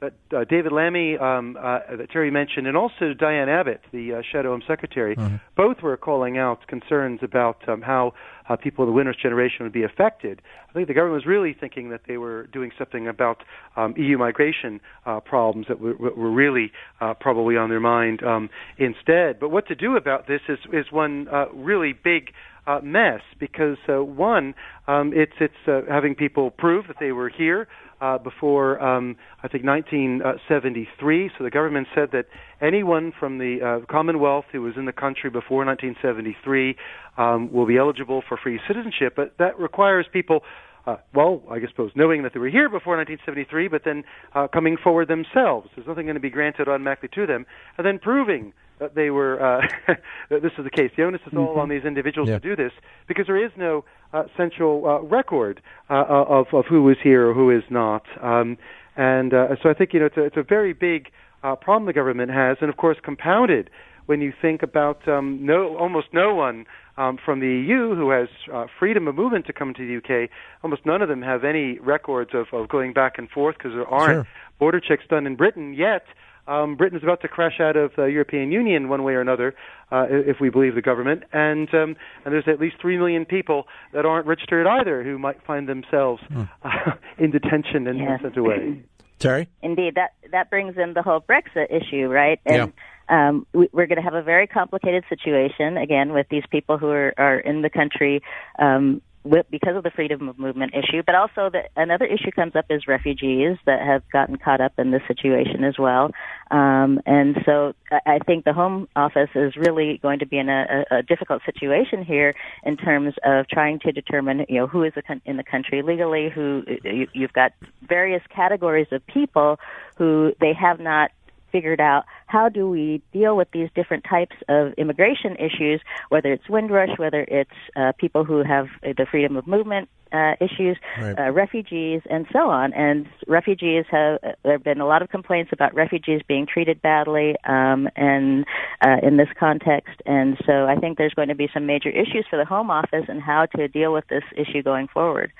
that 0.00 0.14
uh, 0.36 0.44
David 0.44 0.72
Lammy, 0.72 1.16
um, 1.18 1.56
uh, 1.58 1.80
that 1.96 2.10
Terry 2.10 2.30
mentioned, 2.30 2.66
and 2.66 2.76
also 2.76 3.14
Diane 3.14 3.48
Abbott, 3.48 3.80
the 3.92 4.14
uh, 4.14 4.22
Shadow 4.32 4.50
Home 4.50 4.62
Secretary, 4.66 5.16
mm-hmm. 5.16 5.36
both 5.56 5.82
were 5.82 5.96
calling 5.96 6.36
out 6.38 6.66
concerns 6.66 7.20
about 7.22 7.66
um, 7.68 7.80
how 7.80 8.12
uh, 8.48 8.56
people 8.56 8.84
of 8.84 8.88
the 8.88 8.92
Windrush 8.92 9.16
generation 9.22 9.64
would 9.64 9.72
be 9.72 9.84
affected. 9.84 10.42
I 10.68 10.72
think 10.72 10.88
the 10.88 10.94
government 10.94 11.24
was 11.24 11.26
really 11.26 11.54
thinking 11.58 11.90
that 11.90 12.02
they 12.06 12.18
were 12.18 12.46
doing 12.48 12.72
something 12.76 13.08
about 13.08 13.42
um, 13.76 13.94
EU 13.96 14.18
migration 14.18 14.80
uh, 15.06 15.20
problems 15.20 15.68
that 15.68 15.80
were, 15.80 15.94
were 15.94 16.30
really 16.30 16.72
uh, 17.00 17.14
probably 17.14 17.56
on 17.56 17.70
their 17.70 17.80
mind 17.80 18.22
um, 18.22 18.50
instead. 18.76 19.38
But 19.38 19.50
what 19.50 19.68
to 19.68 19.74
do 19.74 19.96
about 19.96 20.26
this 20.26 20.40
is, 20.48 20.58
is 20.72 20.90
one 20.90 21.28
uh, 21.28 21.46
really 21.52 21.92
big 21.92 22.32
uh, 22.66 22.80
mess 22.82 23.20
because 23.38 23.76
uh, 23.88 24.02
one, 24.02 24.54
um, 24.86 25.12
it's 25.14 25.32
it's 25.40 25.54
uh, 25.66 25.82
having 25.88 26.14
people 26.14 26.50
prove 26.50 26.86
that 26.88 26.96
they 27.00 27.12
were 27.12 27.28
here 27.28 27.68
uh, 28.00 28.18
before 28.18 28.80
um, 28.82 29.16
I 29.42 29.48
think 29.48 29.64
1973. 29.64 31.30
So 31.36 31.44
the 31.44 31.50
government 31.50 31.88
said 31.94 32.10
that 32.12 32.26
anyone 32.60 33.12
from 33.18 33.38
the 33.38 33.80
uh, 33.82 33.86
Commonwealth 33.90 34.46
who 34.52 34.62
was 34.62 34.74
in 34.76 34.84
the 34.84 34.92
country 34.92 35.30
before 35.30 35.64
1973 35.64 36.76
um, 37.16 37.52
will 37.52 37.66
be 37.66 37.76
eligible 37.78 38.22
for 38.28 38.36
free 38.36 38.60
citizenship, 38.66 39.14
but 39.16 39.34
that 39.38 39.58
requires 39.58 40.06
people. 40.12 40.40
Uh, 40.86 40.96
well, 41.14 41.42
I 41.50 41.58
suppose 41.70 41.92
knowing 41.94 42.24
that 42.24 42.34
they 42.34 42.40
were 42.40 42.50
here 42.50 42.68
before 42.68 42.98
1973, 42.98 43.68
but 43.68 43.82
then 43.86 44.04
uh, 44.34 44.48
coming 44.52 44.76
forward 44.76 45.08
themselves. 45.08 45.70
There's 45.74 45.88
nothing 45.88 46.04
going 46.04 46.16
to 46.16 46.20
be 46.20 46.28
granted 46.28 46.68
automatically 46.68 47.08
to 47.14 47.26
them, 47.26 47.46
and 47.78 47.86
then 47.86 47.98
proving 47.98 48.52
that 48.78 48.94
they 48.94 49.10
were 49.10 49.40
uh, 49.40 49.66
that 50.30 50.42
this 50.42 50.52
is 50.58 50.64
the 50.64 50.70
case. 50.70 50.90
The 50.96 51.04
onus 51.04 51.20
is 51.26 51.32
all 51.36 51.48
mm-hmm. 51.48 51.60
on 51.60 51.68
these 51.68 51.84
individuals 51.84 52.28
yeah. 52.28 52.38
to 52.38 52.40
do 52.40 52.56
this 52.56 52.72
because 53.06 53.26
there 53.26 53.42
is 53.42 53.52
no 53.56 53.84
uh, 54.12 54.24
central 54.36 54.86
uh, 54.86 55.00
record 55.00 55.62
uh, 55.90 55.94
uh, 55.94 56.24
of 56.28 56.46
of 56.52 56.66
who 56.66 56.88
is 56.90 56.96
here 57.02 57.28
or 57.28 57.34
who 57.34 57.50
is 57.50 57.64
not. 57.70 58.04
Um, 58.22 58.56
and 58.96 59.34
uh, 59.34 59.56
so 59.62 59.70
I 59.70 59.74
think 59.74 59.92
you 59.92 60.00
know 60.00 60.06
it's 60.06 60.16
a, 60.16 60.24
it's 60.24 60.36
a 60.36 60.42
very 60.42 60.72
big 60.72 61.10
uh, 61.42 61.56
problem 61.56 61.86
the 61.86 61.92
government 61.92 62.30
has, 62.30 62.58
and 62.60 62.70
of 62.70 62.76
course 62.76 62.98
compounded 63.02 63.70
when 64.06 64.20
you 64.20 64.32
think 64.40 64.62
about 64.62 65.06
um, 65.08 65.44
no 65.44 65.76
almost 65.76 66.08
no 66.12 66.34
one 66.34 66.66
um, 66.96 67.18
from 67.24 67.40
the 67.40 67.46
EU 67.46 67.94
who 67.94 68.10
has 68.10 68.28
uh, 68.52 68.66
freedom 68.78 69.08
of 69.08 69.14
movement 69.14 69.46
to 69.46 69.52
come 69.52 69.74
to 69.74 69.86
the 69.86 69.96
UK. 69.96 70.30
Almost 70.62 70.86
none 70.86 71.02
of 71.02 71.08
them 71.08 71.22
have 71.22 71.44
any 71.44 71.78
records 71.78 72.30
of, 72.34 72.46
of 72.52 72.68
going 72.68 72.92
back 72.92 73.18
and 73.18 73.28
forth 73.28 73.56
because 73.58 73.72
there 73.72 73.86
aren't 73.86 74.26
sure. 74.26 74.28
border 74.58 74.80
checks 74.80 75.04
done 75.08 75.26
in 75.26 75.36
Britain 75.36 75.74
yet 75.74 76.04
um, 76.46 76.76
Britain's 76.76 77.02
about 77.02 77.20
to 77.22 77.28
crash 77.28 77.60
out 77.60 77.76
of 77.76 77.92
the 77.96 78.04
European 78.04 78.52
Union 78.52 78.88
one 78.88 79.02
way 79.02 79.14
or 79.14 79.20
another, 79.20 79.54
uh, 79.90 80.06
if 80.08 80.40
we 80.40 80.50
believe 80.50 80.74
the 80.74 80.82
government. 80.82 81.24
And 81.32 81.72
um, 81.74 81.96
and 82.24 82.34
there's 82.34 82.48
at 82.48 82.60
least 82.60 82.76
three 82.80 82.98
million 82.98 83.24
people 83.24 83.66
that 83.92 84.04
aren't 84.04 84.26
registered 84.26 84.66
either 84.66 85.02
who 85.02 85.18
might 85.18 85.42
find 85.44 85.68
themselves 85.68 86.22
mm. 86.30 86.48
uh, 86.62 86.92
in 87.18 87.30
detention 87.30 87.86
and 87.86 87.98
yes. 87.98 88.20
sent 88.22 88.36
away. 88.36 88.82
Terry, 89.18 89.48
indeed, 89.62 89.94
that 89.94 90.14
that 90.32 90.50
brings 90.50 90.76
in 90.76 90.92
the 90.92 91.02
whole 91.02 91.20
Brexit 91.20 91.70
issue, 91.70 92.08
right? 92.08 92.40
And, 92.44 92.56
yeah. 92.56 92.66
Um, 93.06 93.46
we, 93.52 93.68
we're 93.70 93.86
going 93.86 93.98
to 93.98 94.02
have 94.02 94.14
a 94.14 94.22
very 94.22 94.46
complicated 94.46 95.04
situation 95.10 95.76
again 95.76 96.14
with 96.14 96.26
these 96.30 96.44
people 96.50 96.78
who 96.78 96.88
are, 96.88 97.12
are 97.18 97.38
in 97.38 97.60
the 97.60 97.68
country 97.68 98.22
um, 98.58 99.02
because 99.24 99.76
of 99.76 99.82
the 99.82 99.90
freedom 99.90 100.28
of 100.28 100.38
movement 100.38 100.74
issue, 100.74 101.02
but 101.04 101.14
also 101.14 101.50
the, 101.50 101.62
another 101.76 102.04
issue 102.04 102.30
comes 102.30 102.54
up 102.54 102.66
is 102.68 102.86
refugees 102.86 103.56
that 103.64 103.80
have 103.80 104.02
gotten 104.10 104.36
caught 104.36 104.60
up 104.60 104.72
in 104.78 104.90
this 104.90 105.02
situation 105.08 105.64
as 105.64 105.78
well. 105.78 106.10
Um, 106.50 107.00
and 107.06 107.36
so 107.46 107.74
I 107.90 108.18
think 108.18 108.44
the 108.44 108.52
Home 108.52 108.86
Office 108.94 109.30
is 109.34 109.56
really 109.56 109.98
going 109.98 110.18
to 110.18 110.26
be 110.26 110.38
in 110.38 110.48
a, 110.48 110.84
a, 110.90 111.02
difficult 111.02 111.42
situation 111.44 112.04
here 112.04 112.34
in 112.64 112.76
terms 112.76 113.14
of 113.24 113.48
trying 113.48 113.78
to 113.80 113.92
determine, 113.92 114.44
you 114.48 114.56
know, 114.56 114.66
who 114.66 114.82
is 114.82 114.92
in 115.24 115.36
the 115.36 115.42
country 115.42 115.82
legally, 115.82 116.28
who 116.28 116.62
you, 116.84 117.08
you've 117.12 117.32
got 117.32 117.52
various 117.82 118.22
categories 118.34 118.88
of 118.92 119.06
people 119.06 119.58
who 119.96 120.32
they 120.40 120.52
have 120.52 120.80
not 120.80 121.10
figured 121.54 121.80
out 121.80 122.04
how 122.26 122.48
do 122.48 122.68
we 122.68 123.00
deal 123.12 123.36
with 123.36 123.48
these 123.52 123.68
different 123.76 124.02
types 124.10 124.34
of 124.48 124.72
immigration 124.72 125.36
issues, 125.36 125.80
whether 126.08 126.32
it's 126.32 126.48
Windrush, 126.48 126.98
whether 126.98 127.24
it's 127.28 127.58
uh, 127.76 127.92
people 127.96 128.24
who 128.24 128.42
have 128.42 128.66
the 128.82 129.06
freedom 129.08 129.36
of 129.36 129.46
movement 129.46 129.88
uh, 130.12 130.34
issues, 130.40 130.76
right. 131.00 131.18
uh, 131.18 131.30
refugees, 131.30 132.00
and 132.10 132.26
so 132.32 132.50
on. 132.50 132.72
And 132.72 133.06
refugees 133.28 133.84
have 133.90 134.18
there 134.42 134.52
have 134.52 134.64
been 134.64 134.80
a 134.80 134.86
lot 134.86 135.02
of 135.02 135.10
complaints 135.10 135.50
about 135.52 135.74
refugees 135.74 136.22
being 136.26 136.46
treated 136.46 136.82
badly, 136.82 137.36
um, 137.44 137.88
and 137.94 138.44
uh, 138.80 138.96
in 139.02 139.16
this 139.16 139.28
context. 139.38 139.94
And 140.06 140.36
so 140.46 140.66
I 140.66 140.76
think 140.76 140.98
there's 140.98 141.14
going 141.14 141.28
to 141.28 141.34
be 141.34 141.48
some 141.54 141.66
major 141.66 141.90
issues 141.90 142.26
for 142.28 142.36
the 142.36 142.44
Home 142.44 142.70
Office 142.70 143.04
and 143.08 143.22
how 143.22 143.46
to 143.56 143.68
deal 143.68 143.92
with 143.92 144.06
this 144.08 144.24
issue 144.36 144.62
going 144.62 144.88
forward. 144.88 145.32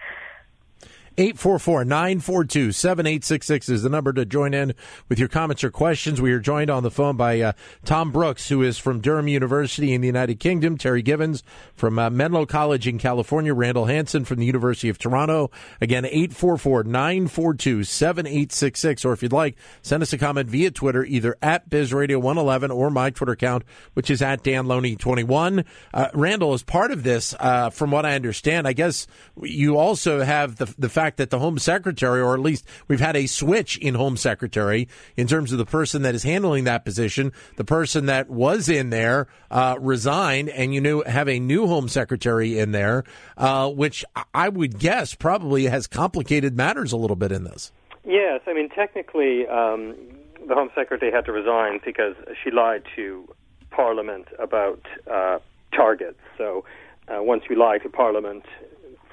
844 1.17 1.85
942 1.85 2.73
7866 2.73 3.69
is 3.69 3.83
the 3.85 3.89
number 3.89 4.13
to 4.13 4.25
join 4.25 4.53
in 4.53 4.75
with 5.09 5.21
your 5.21 5.29
comments 5.29 5.63
or 5.63 5.71
questions. 5.71 6.21
We 6.21 6.33
are 6.33 6.41
joined 6.41 6.71
on 6.71 6.83
the 6.83 6.91
phone 6.91 7.17
by 7.17 7.41
uh, 7.41 7.53
Tom 7.85 8.11
Brooks, 8.11 8.49
who 8.49 8.63
is 8.63 8.79
from 8.79 9.01
Durham 9.01 9.29
University 9.29 9.93
in 9.93 10.01
the 10.01 10.09
United 10.09 10.41
Kingdom, 10.41 10.77
Terry 10.77 11.03
Givens 11.03 11.45
from 11.75 12.01
uh, 12.01 12.11
Menlo 12.11 12.47
College 12.47 12.89
in 12.89 12.99
California, 12.99 13.55
Randall 13.55 13.85
Hansen 13.85 14.25
from 14.25 14.39
the 14.39 14.47
University 14.47 14.89
of 14.89 14.99
Toronto. 14.99 15.53
Again, 15.81 16.05
844 16.05 16.83
942 16.83 17.85
7866. 17.85 19.05
Or 19.05 19.13
if 19.13 19.23
you'd 19.23 19.33
like, 19.33 19.57
send 19.83 20.03
us 20.03 20.13
a 20.13 20.19
comment 20.19 20.51
via 20.51 20.73
Twitter, 20.73 21.05
either 21.05 21.37
at 21.41 21.71
BizRadio111 21.71 22.75
or 22.75 22.91
my 22.91 23.11
Twitter 23.11 23.33
account, 23.33 23.63
which 23.93 24.11
is 24.11 24.21
at 24.21 24.43
DanLoney21. 24.43 25.65
Uh, 25.93 26.09
Randall, 26.13 26.55
as 26.55 26.65
part 26.65 26.91
of 26.91 27.05
this, 27.05 27.37
uh, 27.39 27.71
from 27.71 27.93
what 27.93 28.05
I 28.05 28.17
understand, 28.17 28.67
I 28.67 28.73
guess 28.73 29.07
you 29.41 29.77
also 29.77 30.25
have 30.25 30.57
the, 30.57 30.75
the 30.77 30.89
fact 30.89 31.04
fact 31.05 31.19
that 31.19 31.29
the 31.29 31.39
Home 31.39 31.59
Secretary, 31.59 32.23
or 32.23 32.33
at 32.33 32.41
least 32.41 32.67
we've 32.89 33.01
had 33.01 33.15
a 33.15 33.27
switch 33.27 33.77
in 33.77 33.95
Home 33.95 34.17
Secretary 34.17 34.89
in 35.17 35.27
terms 35.27 35.53
of 35.53 35.59
the 35.59 35.67
person 35.67 36.01
that 36.01 36.15
is 36.15 36.23
handling 36.23 36.65
that 36.65 36.83
position. 36.83 37.31
The 37.57 37.65
person 37.65 38.07
that 38.07 38.31
was 38.31 38.71
in 38.71 38.89
there 38.89 39.27
uh, 39.51 39.77
resigned, 39.79 40.49
and 40.49 40.73
you 40.73 40.81
knew 40.81 41.03
have 41.03 41.29
a 41.29 41.39
new 41.39 41.67
Home 41.67 41.89
Secretary 41.89 42.59
in 42.59 42.73
there, 42.73 43.05
uh, 43.37 43.71
which 43.71 44.03
I 44.33 44.49
would 44.49 44.79
guess 44.79 45.15
probably 45.15 45.65
has 45.65 45.87
complicated 45.87 46.57
matters 46.57 46.93
a 46.93 46.97
little 46.97 47.17
bit 47.17 47.33
in 47.33 47.45
this. 47.45 47.71
Yes, 48.07 48.41
I 48.47 48.55
mean 48.55 48.71
technically, 48.71 49.47
um, 49.47 49.95
the 50.49 50.55
Home 50.55 50.71
Secretary 50.75 51.13
had 51.13 51.27
to 51.27 51.33
resign 51.33 51.81
because 51.85 52.15
she 52.43 52.51
lied 52.51 52.85
to 52.97 53.29
Parliament 53.71 54.29
about 54.39 54.81
uh, 55.11 55.39
targets. 55.77 56.21
So 56.39 56.65
uh, 57.09 57.23
once 57.23 57.43
you 57.51 57.57
lie 57.57 57.77
to 57.79 57.91
Parliament, 57.91 58.45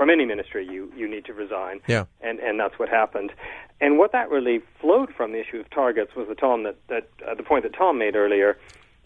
from 0.02 0.10
any 0.10 0.26
ministry, 0.26 0.66
you 0.68 0.92
you 0.98 1.08
need 1.08 1.26
to 1.26 1.32
resign. 1.32 1.80
Yeah. 1.88 2.06
And 2.22 2.40
and 2.40 2.60
that's 2.60 2.80
what 2.80 2.90
happened. 2.90 3.32
And 3.80 4.00
what 4.00 4.12
that 4.14 4.32
really 4.32 4.60
flowed 4.80 5.14
from 5.16 5.32
the 5.32 5.40
issue 5.40 5.58
of 5.58 5.70
targets 5.70 6.16
was 6.16 6.28
the 6.28 6.34
Tom 6.34 6.64
that 6.64 6.76
that 6.88 7.08
uh, 7.24 7.36
the 7.36 7.44
point 7.44 7.62
that 7.66 7.76
Tom 7.76 8.00
made 8.00 8.16
earlier 8.16 8.58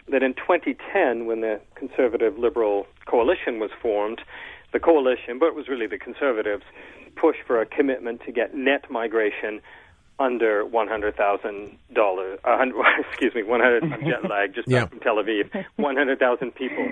that 0.08 0.22
in 0.22 0.32
2010 0.32 1.26
when 1.26 1.42
the 1.42 1.60
conservative 1.74 2.38
liberal 2.38 2.86
coalition 3.04 3.60
was 3.60 3.70
formed, 3.82 4.22
the 4.72 4.80
coalition, 4.80 5.38
but 5.38 5.48
it 5.48 5.54
was 5.54 5.68
really 5.68 5.86
the 5.86 5.98
conservatives, 5.98 6.62
pushed 7.14 7.40
for 7.46 7.60
a 7.60 7.66
commitment 7.66 8.22
to 8.24 8.32
get 8.32 8.54
net 8.54 8.90
migration 8.90 9.60
under 10.18 10.64
one 10.64 10.88
hundred 10.88 11.14
thousand 11.14 11.76
dollars. 11.92 12.38
Excuse 13.10 13.34
me, 13.34 13.42
one 13.42 13.60
hundred 13.60 13.82
jet 14.02 14.24
lag 14.30 14.54
just 14.54 14.66
yeah. 14.74 14.86
from 14.86 15.00
Tel 15.00 15.16
Aviv. 15.16 15.62
One 15.76 15.94
hundred 15.94 16.18
thousand 16.18 16.54
people 16.54 16.88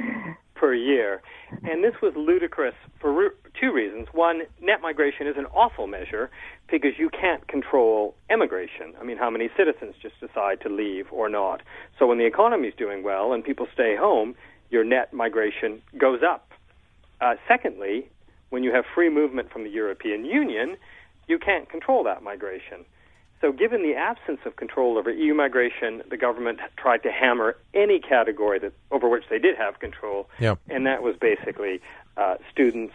per 0.55 0.75
year. 0.75 1.23
And 1.63 1.85
this 1.85 1.95
was 2.03 2.15
ludicrous 2.17 2.75
for 3.01 3.13
re- 3.13 3.31
two 3.61 3.73
reasons. 3.73 4.09
One, 4.13 4.43
net 4.61 4.81
migration 4.81 5.27
is 5.27 5.37
an 5.37 5.47
awful 5.47 5.87
measure 5.87 6.31
because 6.71 6.93
you 6.99 7.11
can't 7.11 7.47
control 7.49 8.15
emigration. 8.31 8.95
I 9.01 9.05
mean, 9.05 9.17
how 9.17 9.31
many 9.31 9.49
citizens 9.57 9.95
just 10.01 10.19
decide 10.21 10.61
to 10.63 10.69
leave 10.69 11.07
or 11.11 11.29
not? 11.29 11.63
So 11.99 12.07
when 12.07 12.19
the 12.19 12.27
economy 12.27 12.69
is 12.69 12.75
doing 12.77 13.03
well 13.03 13.33
and 13.33 13.45
people 13.45 13.67
stay 13.73 13.97
home, 13.97 14.35
your 14.71 14.85
net 14.85 15.13
migration 15.13 15.83
goes 15.99 16.21
up. 16.23 16.51
Uh, 17.21 17.35
secondly, 17.47 18.09
when 18.51 18.63
you 18.63 18.73
have 18.73 18.85
free 18.95 19.09
movement 19.09 19.51
from 19.53 19.65
the 19.65 19.71
European 19.71 20.25
Union, 20.25 20.77
you 21.27 21.39
can't 21.39 21.69
control 21.69 22.05
that 22.05 22.23
migration. 22.23 22.85
So, 23.45 23.53
given 23.53 23.83
the 23.83 23.95
absence 23.95 24.41
of 24.47 24.57
control 24.57 24.97
over 24.97 25.11
EU 25.11 25.35
migration, 25.35 26.03
the 26.09 26.17
government 26.17 26.61
tried 26.79 27.03
to 27.03 27.13
hammer 27.13 27.59
any 27.75 28.01
category 28.01 28.59
that 28.61 28.73
over 28.91 29.07
which 29.07 29.25
they 29.29 29.39
did 29.39 29.55
have 29.55 29.81
control, 29.81 30.31
yep. 30.41 30.59
and 30.71 30.87
that 30.87 31.03
was 31.03 31.15
basically 31.21 31.83
uh, 32.17 32.37
students, 32.51 32.95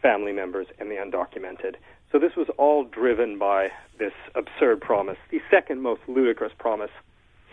family 0.00 0.30
members, 0.30 0.68
and 0.78 0.88
the 0.88 0.94
undocumented. 0.94 1.74
So 2.12 2.20
this 2.20 2.36
was 2.36 2.46
all 2.58 2.84
driven 2.84 3.40
by 3.40 3.72
this 3.98 4.12
absurd 4.36 4.80
promise, 4.80 5.18
the 5.32 5.40
second 5.50 5.82
most 5.82 6.02
ludicrous 6.06 6.52
promise 6.56 6.92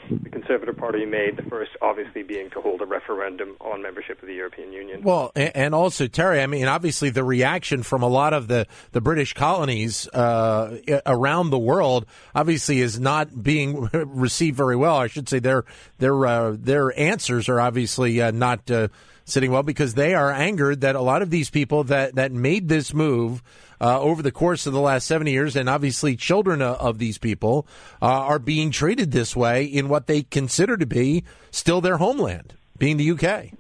the 0.09 0.29
Conservative 0.29 0.77
Party 0.77 1.05
made, 1.05 1.37
the 1.37 1.43
first 1.43 1.71
obviously 1.81 2.23
being 2.23 2.49
to 2.51 2.61
hold 2.61 2.81
a 2.81 2.85
referendum 2.85 3.55
on 3.59 3.81
membership 3.81 4.21
of 4.21 4.27
the 4.27 4.33
European 4.35 4.71
Union. 4.71 5.01
Well, 5.01 5.31
and 5.35 5.73
also, 5.73 6.07
Terry, 6.07 6.41
I 6.41 6.47
mean, 6.47 6.67
obviously 6.67 7.09
the 7.09 7.23
reaction 7.23 7.83
from 7.83 8.03
a 8.03 8.07
lot 8.07 8.33
of 8.33 8.47
the, 8.47 8.67
the 8.91 9.01
British 9.01 9.33
colonies 9.33 10.07
uh, 10.09 10.77
around 11.05 11.49
the 11.49 11.59
world 11.59 12.05
obviously 12.33 12.81
is 12.81 12.99
not 12.99 13.43
being 13.43 13.89
received 13.93 14.57
very 14.57 14.75
well. 14.75 14.97
I 14.97 15.07
should 15.07 15.29
say 15.29 15.39
their, 15.39 15.65
their, 15.99 16.25
uh, 16.25 16.55
their 16.57 16.97
answers 16.99 17.49
are 17.49 17.59
obviously 17.59 18.21
uh, 18.21 18.31
not 18.31 18.69
uh, 18.69 18.89
sitting 19.25 19.51
well 19.51 19.63
because 19.63 19.95
they 19.95 20.13
are 20.13 20.31
angered 20.31 20.81
that 20.81 20.95
a 20.95 21.01
lot 21.01 21.21
of 21.21 21.29
these 21.29 21.49
people 21.49 21.83
that, 21.85 22.15
that 22.15 22.31
made 22.31 22.69
this 22.69 22.93
move 22.93 23.43
uh, 23.81 23.99
over 23.99 24.21
the 24.21 24.31
course 24.31 24.65
of 24.65 24.73
the 24.73 24.79
last 24.79 25.05
70 25.07 25.31
years, 25.31 25.55
and 25.55 25.67
obviously 25.67 26.15
children 26.15 26.61
of 26.61 26.97
these 26.97 27.17
people 27.17 27.67
uh, 28.01 28.05
are 28.05 28.39
being 28.39 28.71
treated 28.71 29.11
this 29.11 29.35
way 29.35 29.65
in 29.65 29.89
what 29.89 30.07
they 30.07 30.23
consider 30.23 30.77
to 30.77 30.85
be 30.85 31.23
still 31.51 31.81
their 31.81 31.97
homeland, 31.97 32.53
being 32.77 32.97
the 32.97 33.11
UK. 33.11 33.51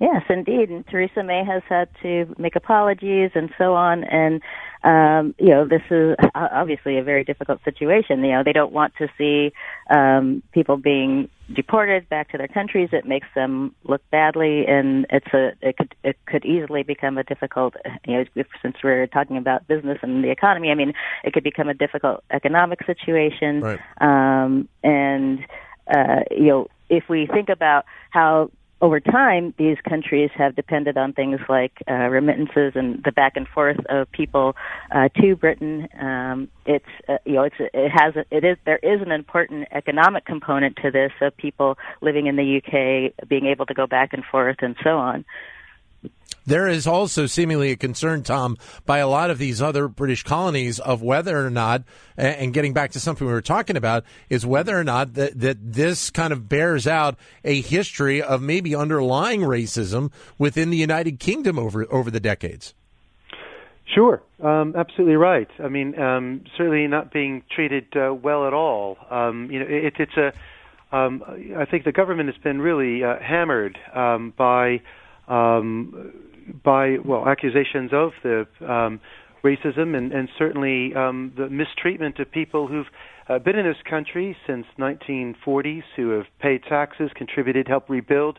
Yes, 0.00 0.22
indeed. 0.28 0.70
And 0.70 0.86
Theresa 0.86 1.22
May 1.22 1.44
has 1.44 1.62
had 1.68 1.88
to 2.02 2.34
make 2.38 2.56
apologies 2.56 3.30
and 3.34 3.50
so 3.56 3.74
on. 3.74 4.04
And 4.04 4.42
um, 4.84 5.34
you 5.38 5.48
know, 5.48 5.66
this 5.66 5.82
is 5.90 6.14
obviously 6.34 6.98
a 6.98 7.02
very 7.02 7.24
difficult 7.24 7.64
situation. 7.64 8.22
You 8.22 8.32
know, 8.32 8.42
they 8.44 8.52
don't 8.52 8.72
want 8.72 8.92
to 8.98 9.08
see 9.16 9.52
um, 9.88 10.42
people 10.52 10.76
being 10.76 11.30
deported 11.54 12.06
back 12.10 12.30
to 12.32 12.38
their 12.38 12.48
countries. 12.48 12.90
It 12.92 13.06
makes 13.06 13.26
them 13.34 13.74
look 13.84 14.02
badly, 14.10 14.66
and 14.66 15.06
it's 15.08 15.32
a 15.32 15.52
it 15.62 15.78
could 15.78 15.94
it 16.04 16.18
could 16.26 16.44
easily 16.44 16.82
become 16.82 17.16
a 17.16 17.24
difficult. 17.24 17.74
You 18.06 18.18
know, 18.18 18.24
if, 18.34 18.46
since 18.60 18.76
we're 18.84 19.06
talking 19.06 19.38
about 19.38 19.66
business 19.66 19.98
and 20.02 20.22
the 20.22 20.30
economy, 20.30 20.70
I 20.70 20.74
mean, 20.74 20.92
it 21.24 21.32
could 21.32 21.44
become 21.44 21.68
a 21.70 21.74
difficult 21.74 22.22
economic 22.30 22.84
situation. 22.84 23.62
Right. 23.62 23.80
Um, 24.02 24.68
and 24.82 25.38
uh, 25.86 26.24
you 26.30 26.48
know, 26.48 26.68
if 26.90 27.08
we 27.08 27.26
think 27.26 27.48
about 27.48 27.86
how 28.10 28.50
over 28.84 29.00
time, 29.00 29.54
these 29.56 29.78
countries 29.88 30.28
have 30.34 30.54
depended 30.54 30.98
on 30.98 31.14
things 31.14 31.40
like 31.48 31.72
uh, 31.90 31.94
remittances 32.10 32.72
and 32.74 33.02
the 33.02 33.12
back 33.12 33.32
and 33.34 33.48
forth 33.48 33.78
of 33.88 34.12
people 34.12 34.54
uh, 34.94 35.08
to 35.22 35.34
Britain. 35.36 35.88
Um, 35.98 36.48
it's 36.66 36.84
uh, 37.08 37.16
you 37.24 37.32
know 37.32 37.44
it's 37.44 37.56
it 37.58 37.88
has 37.88 38.14
a, 38.14 38.26
it 38.30 38.44
is 38.44 38.58
there 38.66 38.80
is 38.82 39.00
an 39.00 39.10
important 39.10 39.68
economic 39.72 40.26
component 40.26 40.76
to 40.82 40.90
this 40.90 41.12
of 41.22 41.34
people 41.34 41.78
living 42.02 42.26
in 42.26 42.36
the 42.36 42.58
UK 42.58 43.26
being 43.26 43.46
able 43.46 43.64
to 43.64 43.72
go 43.72 43.86
back 43.86 44.12
and 44.12 44.22
forth 44.22 44.58
and 44.60 44.76
so 44.84 44.98
on. 44.98 45.24
There 46.46 46.68
is 46.68 46.86
also 46.86 47.26
seemingly 47.26 47.70
a 47.70 47.76
concern, 47.76 48.22
Tom, 48.22 48.58
by 48.84 48.98
a 48.98 49.08
lot 49.08 49.30
of 49.30 49.38
these 49.38 49.62
other 49.62 49.88
British 49.88 50.22
colonies 50.22 50.78
of 50.78 51.02
whether 51.02 51.44
or 51.44 51.50
not, 51.50 51.84
and 52.16 52.52
getting 52.52 52.74
back 52.74 52.90
to 52.92 53.00
something 53.00 53.26
we 53.26 53.32
were 53.32 53.40
talking 53.40 53.76
about, 53.76 54.04
is 54.28 54.44
whether 54.44 54.78
or 54.78 54.84
not 54.84 55.14
that, 55.14 55.40
that 55.40 55.56
this 55.60 56.10
kind 56.10 56.32
of 56.32 56.48
bears 56.48 56.86
out 56.86 57.16
a 57.44 57.60
history 57.60 58.22
of 58.22 58.42
maybe 58.42 58.74
underlying 58.74 59.40
racism 59.40 60.12
within 60.38 60.70
the 60.70 60.76
United 60.76 61.18
Kingdom 61.18 61.58
over 61.58 61.86
over 61.90 62.10
the 62.10 62.20
decades. 62.20 62.74
Sure, 63.86 64.22
um, 64.42 64.74
absolutely 64.76 65.16
right. 65.16 65.48
I 65.62 65.68
mean, 65.68 65.98
um, 66.00 66.44
certainly 66.56 66.86
not 66.86 67.12
being 67.12 67.42
treated 67.50 67.86
uh, 67.96 68.12
well 68.14 68.46
at 68.46 68.54
all. 68.54 68.96
Um, 69.10 69.50
you 69.50 69.60
know, 69.60 69.66
it, 69.66 69.94
it's 69.98 70.16
a. 70.16 70.32
Um, 70.94 71.24
I 71.56 71.64
think 71.64 71.84
the 71.84 71.92
government 71.92 72.32
has 72.32 72.40
been 72.42 72.60
really 72.60 73.02
uh, 73.02 73.18
hammered 73.18 73.76
um, 73.94 74.32
by 74.36 74.80
um, 75.26 76.12
by 76.62 76.96
well 77.04 77.28
accusations 77.28 77.90
of 77.92 78.12
the 78.22 78.46
um, 78.60 79.00
racism 79.44 79.96
and, 79.96 80.12
and 80.12 80.28
certainly 80.38 80.94
um, 80.94 81.32
the 81.36 81.48
mistreatment 81.48 82.18
of 82.18 82.30
people 82.30 82.66
who've 82.66 82.86
uh, 83.28 83.38
been 83.38 83.56
in 83.56 83.66
this 83.66 83.76
country 83.88 84.36
since 84.46 84.66
1940s, 84.78 85.82
who 85.96 86.10
have 86.10 86.26
paid 86.40 86.62
taxes, 86.68 87.10
contributed, 87.14 87.68
helped 87.68 87.88
rebuild 87.88 88.38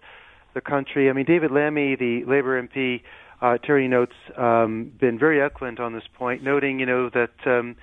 the 0.53 0.61
country. 0.61 1.09
I 1.09 1.13
mean, 1.13 1.25
David 1.25 1.51
Lammy, 1.51 1.95
the 1.95 2.23
Labour 2.25 2.61
MP, 2.61 3.01
uh, 3.41 3.57
Terry 3.57 3.87
notes, 3.87 4.13
um, 4.37 4.91
been 4.99 5.19
very 5.19 5.41
eloquent 5.41 5.79
on 5.79 5.93
this 5.93 6.03
point, 6.17 6.43
noting, 6.43 6.79
you 6.79 6.85
know, 6.85 7.09
that 7.09 7.33
um, 7.45 7.75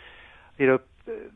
you 0.58 0.66
know 0.66 0.78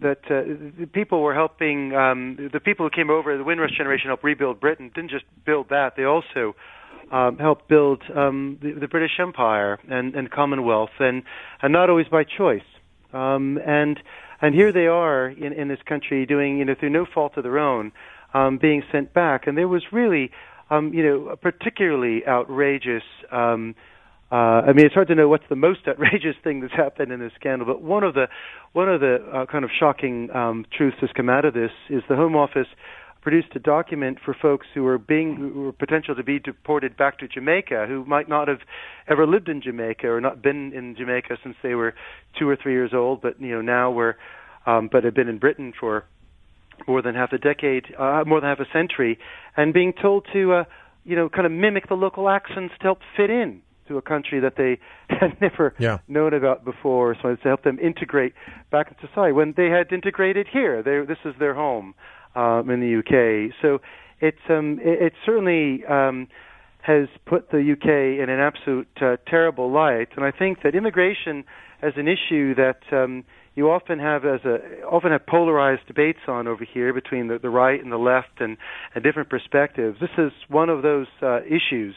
that 0.00 0.18
uh, 0.26 0.78
the 0.80 0.86
people 0.86 1.22
were 1.22 1.34
helping 1.34 1.94
um, 1.94 2.50
the 2.52 2.60
people 2.60 2.86
who 2.86 2.90
came 2.90 3.10
over, 3.10 3.36
the 3.36 3.44
Windrush 3.44 3.76
generation, 3.76 4.08
helped 4.08 4.24
rebuild 4.24 4.60
Britain. 4.60 4.90
Didn't 4.94 5.10
just 5.10 5.24
build 5.44 5.68
that; 5.70 5.94
they 5.96 6.04
also 6.04 6.54
um, 7.12 7.38
helped 7.38 7.68
build 7.68 8.02
um, 8.14 8.58
the, 8.62 8.72
the 8.72 8.88
British 8.88 9.18
Empire 9.18 9.78
and, 9.88 10.14
and 10.14 10.30
Commonwealth, 10.30 10.90
and 10.98 11.22
and 11.62 11.72
not 11.72 11.90
always 11.90 12.08
by 12.08 12.24
choice. 12.24 12.62
Um, 13.12 13.58
and 13.66 13.98
and 14.40 14.54
here 14.54 14.72
they 14.72 14.86
are 14.86 15.28
in, 15.28 15.52
in 15.52 15.68
this 15.68 15.78
country 15.86 16.26
doing, 16.26 16.58
you 16.58 16.64
know, 16.64 16.74
through 16.78 16.90
no 16.90 17.06
fault 17.06 17.36
of 17.36 17.42
their 17.42 17.58
own, 17.58 17.92
um, 18.34 18.58
being 18.58 18.82
sent 18.92 19.14
back. 19.14 19.46
And 19.46 19.56
there 19.56 19.68
was 19.68 19.82
really, 19.92 20.30
um, 20.70 20.92
you 20.92 21.02
know, 21.02 21.28
a 21.28 21.36
particularly 21.36 22.26
outrageous. 22.26 23.02
Um, 23.32 23.74
uh, 24.30 24.34
I 24.66 24.72
mean, 24.72 24.84
it's 24.84 24.94
hard 24.94 25.08
to 25.08 25.14
know 25.14 25.28
what's 25.28 25.48
the 25.48 25.56
most 25.56 25.80
outrageous 25.88 26.36
thing 26.42 26.60
that's 26.60 26.74
happened 26.74 27.12
in 27.12 27.20
this 27.20 27.32
scandal, 27.38 27.66
but 27.66 27.82
one 27.82 28.02
of 28.02 28.14
the 28.14 28.26
one 28.72 28.88
of 28.88 29.00
the 29.00 29.24
uh, 29.32 29.46
kind 29.46 29.64
of 29.64 29.70
shocking 29.78 30.30
um, 30.34 30.66
truths 30.76 30.96
that's 31.00 31.12
come 31.12 31.30
out 31.30 31.44
of 31.44 31.54
this 31.54 31.70
is 31.88 32.02
the 32.08 32.16
Home 32.16 32.36
Office 32.36 32.68
produced 33.26 33.56
a 33.56 33.58
document 33.58 34.18
for 34.24 34.32
folks 34.40 34.68
who 34.72 34.84
were 34.84 34.98
being 34.98 35.34
who 35.34 35.62
were 35.62 35.72
potential 35.72 36.14
to 36.14 36.22
be 36.22 36.38
deported 36.38 36.96
back 36.96 37.18
to 37.18 37.26
Jamaica 37.26 37.86
who 37.88 38.04
might 38.04 38.28
not 38.28 38.46
have 38.46 38.60
ever 39.08 39.26
lived 39.26 39.48
in 39.48 39.60
Jamaica 39.60 40.06
or 40.06 40.20
not 40.20 40.40
been 40.40 40.72
in 40.72 40.94
Jamaica 40.94 41.36
since 41.42 41.56
they 41.60 41.74
were 41.74 41.92
two 42.38 42.48
or 42.48 42.54
three 42.54 42.70
years 42.70 42.92
old, 42.94 43.20
but 43.20 43.40
you 43.40 43.50
know 43.50 43.60
now 43.60 43.90
were 43.90 44.16
um, 44.64 44.88
but 44.92 45.02
had 45.02 45.12
been 45.12 45.26
in 45.26 45.38
Britain 45.38 45.72
for 45.80 46.04
more 46.86 47.02
than 47.02 47.16
half 47.16 47.32
a 47.32 47.38
decade, 47.38 47.92
uh, 47.98 48.22
more 48.24 48.40
than 48.40 48.48
half 48.48 48.60
a 48.60 48.72
century, 48.72 49.18
and 49.56 49.74
being 49.74 49.92
told 49.92 50.24
to 50.32 50.52
uh, 50.52 50.64
you 51.04 51.16
know 51.16 51.28
kind 51.28 51.46
of 51.46 51.50
mimic 51.50 51.88
the 51.88 51.96
local 51.96 52.28
accents 52.28 52.74
to 52.78 52.84
help 52.84 53.00
fit 53.16 53.28
in 53.28 53.60
to 53.88 53.98
a 53.98 54.02
country 54.02 54.38
that 54.38 54.54
they 54.56 54.78
had 55.10 55.36
never 55.40 55.74
yeah. 55.80 55.98
known 56.06 56.32
about 56.32 56.64
before, 56.64 57.16
so 57.20 57.30
it's 57.30 57.42
to 57.42 57.48
help 57.48 57.64
them 57.64 57.80
integrate 57.80 58.34
back 58.70 58.86
in 58.86 59.08
society 59.08 59.32
when 59.32 59.52
they 59.56 59.66
had 59.66 59.92
integrated 59.92 60.46
here. 60.46 60.80
They, 60.80 61.04
this 61.04 61.18
is 61.24 61.34
their 61.40 61.54
home 61.54 61.96
um, 62.36 62.70
in 62.70 62.80
the 62.80 62.98
UK. 62.98 63.52
So 63.62 63.80
it's 64.20 64.38
um, 64.48 64.78
it, 64.80 65.06
it 65.06 65.12
certainly 65.24 65.84
um, 65.86 66.28
has 66.82 67.08
put 67.26 67.50
the 67.50 67.58
UK 67.72 68.22
in 68.22 68.30
an 68.30 68.38
absolute 68.38 68.88
uh, 69.00 69.16
terrible 69.28 69.72
light, 69.72 70.08
and 70.16 70.24
I 70.24 70.30
think 70.30 70.62
that 70.62 70.74
immigration 70.74 71.44
as 71.82 71.92
an 71.96 72.06
issue 72.08 72.54
that 72.54 72.80
um, 72.92 73.24
you 73.54 73.70
often 73.70 73.98
have 73.98 74.24
as 74.24 74.40
a 74.44 74.82
often 74.84 75.12
have 75.12 75.26
polarized 75.26 75.86
debates 75.86 76.20
on 76.28 76.46
over 76.46 76.64
here 76.64 76.92
between 76.92 77.28
the, 77.28 77.38
the 77.38 77.50
right 77.50 77.82
and 77.82 77.90
the 77.90 77.98
left 77.98 78.40
and, 78.40 78.56
and 78.94 79.02
different 79.02 79.30
perspectives. 79.30 79.98
This 80.00 80.10
is 80.18 80.32
one 80.48 80.68
of 80.68 80.82
those 80.82 81.06
uh, 81.22 81.40
issues 81.42 81.94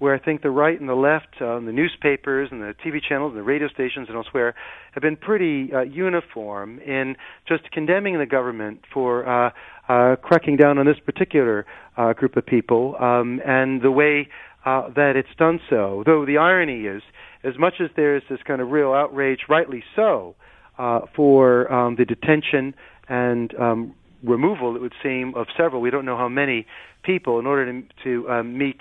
where 0.00 0.14
I 0.14 0.18
think 0.18 0.40
the 0.42 0.50
right 0.50 0.80
and 0.80 0.88
the 0.88 0.94
left, 0.94 1.40
um, 1.42 1.66
the 1.66 1.72
newspapers 1.72 2.48
and 2.50 2.62
the 2.62 2.74
TV 2.84 3.00
channels 3.06 3.32
and 3.32 3.38
the 3.38 3.44
radio 3.44 3.68
stations 3.68 4.08
and 4.08 4.16
elsewhere, 4.16 4.54
have 4.92 5.02
been 5.02 5.16
pretty 5.16 5.72
uh, 5.72 5.82
uniform 5.82 6.80
in 6.80 7.16
just 7.46 7.70
condemning 7.70 8.18
the 8.18 8.24
government 8.24 8.80
for 8.92 9.28
uh, 9.28 9.50
uh, 9.88 10.16
cracking 10.16 10.56
down 10.56 10.78
on 10.78 10.86
this 10.86 10.98
particular 11.04 11.66
uh, 11.98 12.14
group 12.14 12.36
of 12.36 12.46
people 12.46 12.96
um, 12.98 13.42
and 13.46 13.82
the 13.82 13.90
way 13.90 14.26
uh, 14.64 14.88
that 14.96 15.16
it's 15.16 15.36
done 15.38 15.60
so. 15.68 16.02
Though 16.06 16.24
the 16.24 16.38
irony 16.38 16.86
is, 16.86 17.02
as 17.44 17.58
much 17.58 17.74
as 17.78 17.90
there's 17.94 18.22
this 18.30 18.40
kind 18.46 18.62
of 18.62 18.70
real 18.70 18.94
outrage, 18.94 19.40
rightly 19.50 19.84
so, 19.94 20.34
uh, 20.78 21.00
for 21.14 21.70
um, 21.70 21.96
the 21.96 22.06
detention 22.06 22.74
and 23.06 23.54
um, 23.60 23.94
removal, 24.22 24.76
it 24.76 24.80
would 24.80 24.94
seem, 25.02 25.34
of 25.34 25.46
several, 25.58 25.82
we 25.82 25.90
don't 25.90 26.06
know 26.06 26.16
how 26.16 26.28
many 26.28 26.66
people, 27.02 27.38
in 27.38 27.46
order 27.46 27.70
to, 27.70 27.88
to 28.04 28.30
um, 28.30 28.56
meet 28.56 28.80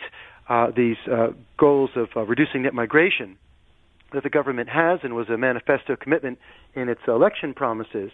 uh, 0.50 0.72
these 0.76 0.98
uh, 1.12 1.28
goals 1.58 1.92
of 1.96 2.10
uh, 2.16 2.22
reducing 2.22 2.64
net 2.64 2.74
migration 2.74 3.38
that 4.12 4.24
the 4.24 4.30
government 4.30 4.70
has 4.70 5.00
and 5.04 5.16
was 5.16 5.30
a 5.30 5.38
manifesto 5.38 5.96
commitment 5.96 6.40
in 6.74 6.90
its 6.90 7.02
election 7.08 7.54
promises, 7.54 8.12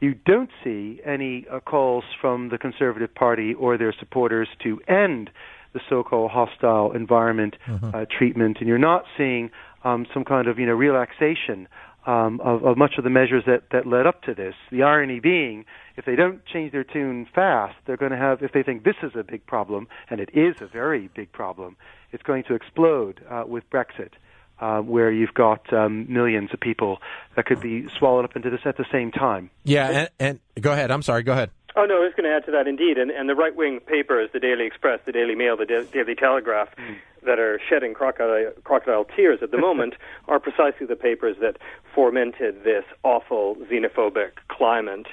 you 0.00 0.14
don't 0.14 0.50
see 0.62 1.00
any 1.04 1.46
uh, 1.50 1.58
calls 1.60 2.04
from 2.20 2.50
the 2.50 2.58
Conservative 2.58 3.12
Party 3.14 3.54
or 3.54 3.76
their 3.76 3.94
supporters 3.98 4.48
to 4.62 4.80
end 4.86 5.30
the 5.72 5.80
so-called 5.88 6.30
hostile 6.30 6.92
environment 6.92 7.56
mm-hmm. 7.66 7.94
uh, 7.94 8.04
treatment, 8.16 8.58
and 8.60 8.68
you're 8.68 8.78
not 8.78 9.04
seeing 9.16 9.50
um, 9.84 10.06
some 10.14 10.24
kind 10.24 10.48
of 10.48 10.58
you 10.58 10.66
know 10.66 10.72
relaxation 10.72 11.68
um, 12.06 12.40
of, 12.40 12.64
of 12.64 12.78
much 12.78 12.94
of 12.98 13.04
the 13.04 13.10
measures 13.10 13.42
that, 13.46 13.64
that 13.72 13.86
led 13.86 14.06
up 14.06 14.22
to 14.22 14.34
this. 14.34 14.54
The 14.70 14.82
irony 14.82 15.20
being, 15.20 15.64
if 15.96 16.04
they 16.04 16.16
don't 16.16 16.44
change 16.46 16.72
their 16.72 16.84
tune 16.84 17.26
fast, 17.34 17.74
they're 17.86 17.96
going 17.96 18.12
to 18.12 18.16
have, 18.16 18.42
if 18.42 18.52
they 18.52 18.62
think 18.62 18.84
this 18.84 18.96
is 19.02 19.12
a 19.18 19.24
big 19.24 19.44
problem, 19.46 19.88
and 20.08 20.20
it 20.20 20.30
is 20.32 20.56
a 20.60 20.66
very 20.66 21.10
big 21.14 21.32
problem, 21.32 21.76
it's 22.12 22.22
going 22.22 22.44
to 22.44 22.54
explode 22.54 23.20
uh, 23.30 23.44
with 23.46 23.68
Brexit. 23.70 24.12
Uh, 24.58 24.80
where 24.80 25.12
you've 25.12 25.34
got 25.34 25.70
um, 25.70 26.10
millions 26.10 26.48
of 26.54 26.58
people 26.58 26.96
that 27.36 27.44
could 27.44 27.60
be 27.60 27.86
swallowed 27.98 28.24
up 28.24 28.34
into 28.36 28.48
this 28.48 28.60
at 28.64 28.78
the 28.78 28.86
same 28.90 29.12
time. 29.12 29.50
Yeah, 29.64 30.08
and, 30.18 30.40
and 30.56 30.62
go 30.62 30.72
ahead. 30.72 30.90
I'm 30.90 31.02
sorry. 31.02 31.24
Go 31.24 31.32
ahead. 31.32 31.50
Oh 31.76 31.84
no, 31.84 31.96
I 31.96 32.04
was 32.04 32.14
going 32.16 32.28
to 32.28 32.34
add 32.34 32.46
to 32.46 32.50
that 32.52 32.66
indeed, 32.66 32.96
and, 32.96 33.10
and 33.10 33.28
the 33.28 33.34
right-wing 33.34 33.80
papers, 33.80 34.30
the 34.32 34.40
Daily 34.40 34.64
Express, 34.64 35.00
the 35.04 35.12
Daily 35.12 35.34
Mail, 35.34 35.58
the 35.58 35.66
da- 35.66 35.84
Daily 35.84 36.14
Telegraph, 36.14 36.68
mm. 36.76 36.96
that 37.26 37.38
are 37.38 37.60
shedding 37.68 37.92
crocodile, 37.92 38.52
crocodile 38.64 39.04
tears 39.04 39.40
at 39.42 39.50
the 39.50 39.58
moment, 39.68 39.94
are 40.26 40.40
precisely 40.40 40.86
the 40.86 40.96
papers 40.96 41.36
that 41.42 41.58
fomented 41.94 42.64
this 42.64 42.84
awful 43.02 43.56
xenophobic 43.70 44.32
climate 44.48 45.06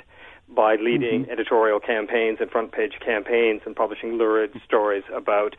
by 0.48 0.76
leading 0.76 1.24
mm-hmm. 1.24 1.32
editorial 1.32 1.82
campaigns 1.82 2.38
and 2.40 2.50
front 2.50 2.72
page 2.72 2.94
campaigns 3.04 3.62
and 3.66 3.76
publishing 3.76 4.14
lurid 4.14 4.52
stories 4.66 5.04
about 5.14 5.56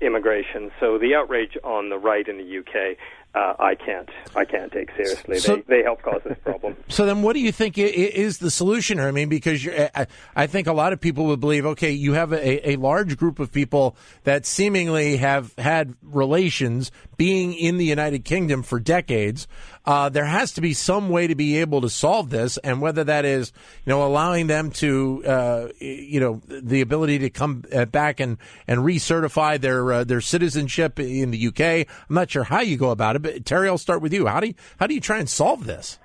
immigration. 0.00 0.70
So 0.78 0.98
the 0.98 1.14
outrage 1.14 1.56
on 1.64 1.88
the 1.88 1.98
right 1.98 2.26
in 2.28 2.38
the 2.38 2.58
UK 2.58 2.96
uh, 3.36 3.54
I 3.58 3.74
can't 3.74 4.08
I 4.34 4.46
can't 4.46 4.72
take 4.72 4.90
seriously. 4.92 5.38
So, 5.38 5.56
they, 5.56 5.76
they 5.76 5.82
help 5.82 6.00
cause 6.00 6.22
this 6.24 6.38
problem. 6.42 6.76
So 6.88 7.04
then, 7.04 7.20
what 7.20 7.34
do 7.34 7.40
you 7.40 7.52
think 7.52 7.76
is 7.76 8.38
the 8.38 8.50
solution? 8.50 9.00
I 9.00 9.10
mean, 9.10 9.28
because 9.28 9.66
I, 9.68 10.06
I 10.34 10.46
think 10.46 10.66
a 10.66 10.72
lot 10.72 10.92
of 10.92 11.00
people 11.00 11.26
would 11.26 11.40
believe, 11.40 11.66
okay, 11.66 11.90
you 11.90 12.14
have 12.14 12.32
a, 12.32 12.70
a 12.70 12.76
large 12.76 13.18
group 13.18 13.38
of 13.38 13.52
people 13.52 13.96
that 14.24 14.46
seemingly 14.46 15.18
have 15.18 15.52
had 15.58 15.94
relations 16.02 16.90
being 17.16 17.54
in 17.54 17.76
the 17.76 17.84
United 17.84 18.24
Kingdom 18.24 18.62
for 18.62 18.78
decades. 18.78 19.46
Uh, 19.84 20.08
there 20.08 20.24
has 20.24 20.52
to 20.52 20.60
be 20.60 20.72
some 20.72 21.10
way 21.10 21.26
to 21.26 21.34
be 21.34 21.58
able 21.58 21.80
to 21.80 21.90
solve 21.90 22.30
this, 22.30 22.56
and 22.58 22.80
whether 22.80 23.04
that 23.04 23.24
is, 23.24 23.52
you 23.84 23.90
know, 23.90 24.04
allowing 24.04 24.46
them 24.46 24.70
to, 24.70 25.22
uh, 25.26 25.68
you 25.78 26.20
know, 26.20 26.40
the 26.48 26.80
ability 26.80 27.18
to 27.18 27.30
come 27.30 27.62
uh, 27.74 27.84
back 27.84 28.20
and 28.20 28.38
and 28.66 28.80
recertify 28.80 29.60
their 29.60 29.92
uh, 29.92 30.04
their 30.04 30.20
citizenship 30.20 30.98
in 30.98 31.30
the 31.30 31.48
UK. 31.48 31.86
I'm 32.08 32.14
not 32.14 32.30
sure 32.30 32.44
how 32.44 32.60
you 32.60 32.76
go 32.76 32.90
about 32.90 33.16
it 33.16 33.25
Terry, 33.44 33.68
I'll 33.68 33.78
start 33.78 34.02
with 34.02 34.12
you. 34.12 34.26
How 34.26 34.40
do 34.40 34.48
you, 34.48 34.54
how 34.78 34.86
do 34.86 34.94
you 34.94 35.00
try 35.00 35.18
and 35.18 35.28
solve 35.28 35.66
this? 35.66 35.98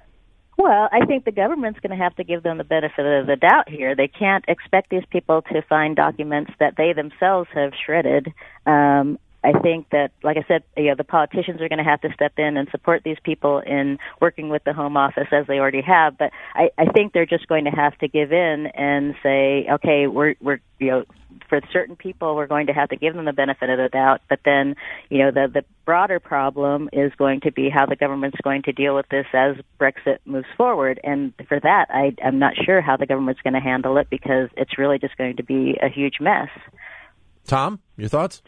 Well, 0.58 0.90
I 0.92 1.06
think 1.06 1.26
the 1.26 1.32
government's 1.32 1.80
going 1.80 1.98
to 1.98 2.04
have 2.04 2.16
to 2.18 2.24
give 2.24 2.44
them 2.44 2.58
the 2.58 2.64
benefit 2.64 3.06
of 3.06 3.26
the 3.26 3.36
doubt 3.36 3.68
here. 3.68 3.96
They 3.96 4.08
can't 4.08 4.46
expect 4.48 4.90
these 4.92 5.06
people 5.10 5.42
to 5.52 5.62
find 5.64 5.96
documents 5.96 6.52
that 6.60 6.76
they 6.78 6.94
themselves 6.94 7.50
have 7.54 7.72
shredded. 7.84 8.32
Um, 8.66 9.18
I 9.44 9.54
think 9.60 9.90
that, 9.90 10.12
like 10.24 10.38
I 10.38 10.46
said, 10.48 10.64
you 10.78 10.90
know, 10.90 10.96
the 10.96 11.04
politicians 11.04 11.62
are 11.62 11.70
going 11.70 11.84
to 11.84 11.90
have 11.90 12.02
to 12.02 12.14
step 12.14 12.34
in 12.38 12.58
and 12.58 12.68
support 12.70 13.02
these 13.04 13.18
people 13.24 13.60
in 13.60 13.98
working 14.20 14.50
with 14.50 14.64
the 14.64 14.74
Home 14.74 14.98
Office 14.98 15.28
as 15.32 15.48
they 15.48 15.60
already 15.60 15.82
have. 15.82 16.18
But 16.18 16.32
I, 16.54 16.70
I 16.78 16.86
think 16.86 17.14
they're 17.14 17.26
just 17.26 17.48
going 17.48 17.66
to 17.66 17.72
have 17.72 17.98
to 18.00 18.08
give 18.08 18.32
in 18.32 18.68
and 18.68 19.16
say, 19.24 19.68
okay, 19.72 20.08
we're, 20.08 20.36
we're, 20.42 20.60
you 20.80 20.88
know, 20.88 21.06
for 21.50 21.60
certain 21.74 21.96
people, 21.96 22.36
we're 22.36 22.48
going 22.48 22.68
to 22.68 22.74
have 22.74 22.90
to 22.90 22.96
give 22.96 23.14
them 23.14 23.26
the 23.26 23.34
benefit 23.34 23.70
of 23.70 23.78
the 23.78 23.90
doubt. 23.90 24.22
But 24.30 24.40
then, 24.46 24.76
you 25.10 25.20
know, 25.20 25.32
the 25.32 25.52
the 25.54 25.66
broader 25.86 26.20
problem 26.20 26.90
is 26.94 27.12
going 27.18 27.42
to 27.42 27.52
be 27.52 27.70
how 27.70 27.86
the 27.86 27.96
government's 27.96 28.38
going 28.44 28.64
to 28.64 28.72
deal 28.72 28.96
with 28.96 29.08
this 29.10 29.26
as 29.34 29.58
Brexit 29.80 30.20
moves 30.26 30.48
forward. 30.56 31.00
And 31.04 31.34
for 31.48 31.60
that, 31.60 31.88
I, 31.90 32.16
I'm 32.24 32.40
not 32.40 32.54
sure 32.64 32.82
how 32.82 32.96
the 32.96 33.06
government's 33.06 33.42
going 33.42 33.54
to 33.54 33.60
handle 33.60 33.98
it 33.98 34.08
because 34.10 34.50
it's 34.56 34.78
really 34.78 35.00
just 35.00 35.18
going 35.18 35.38
to 35.38 35.44
be 35.44 35.78
a 35.82 35.90
huge 35.90 36.16
mess. 36.22 36.50
Tom, 37.46 37.80
your 37.98 38.08
thoughts? 38.08 38.42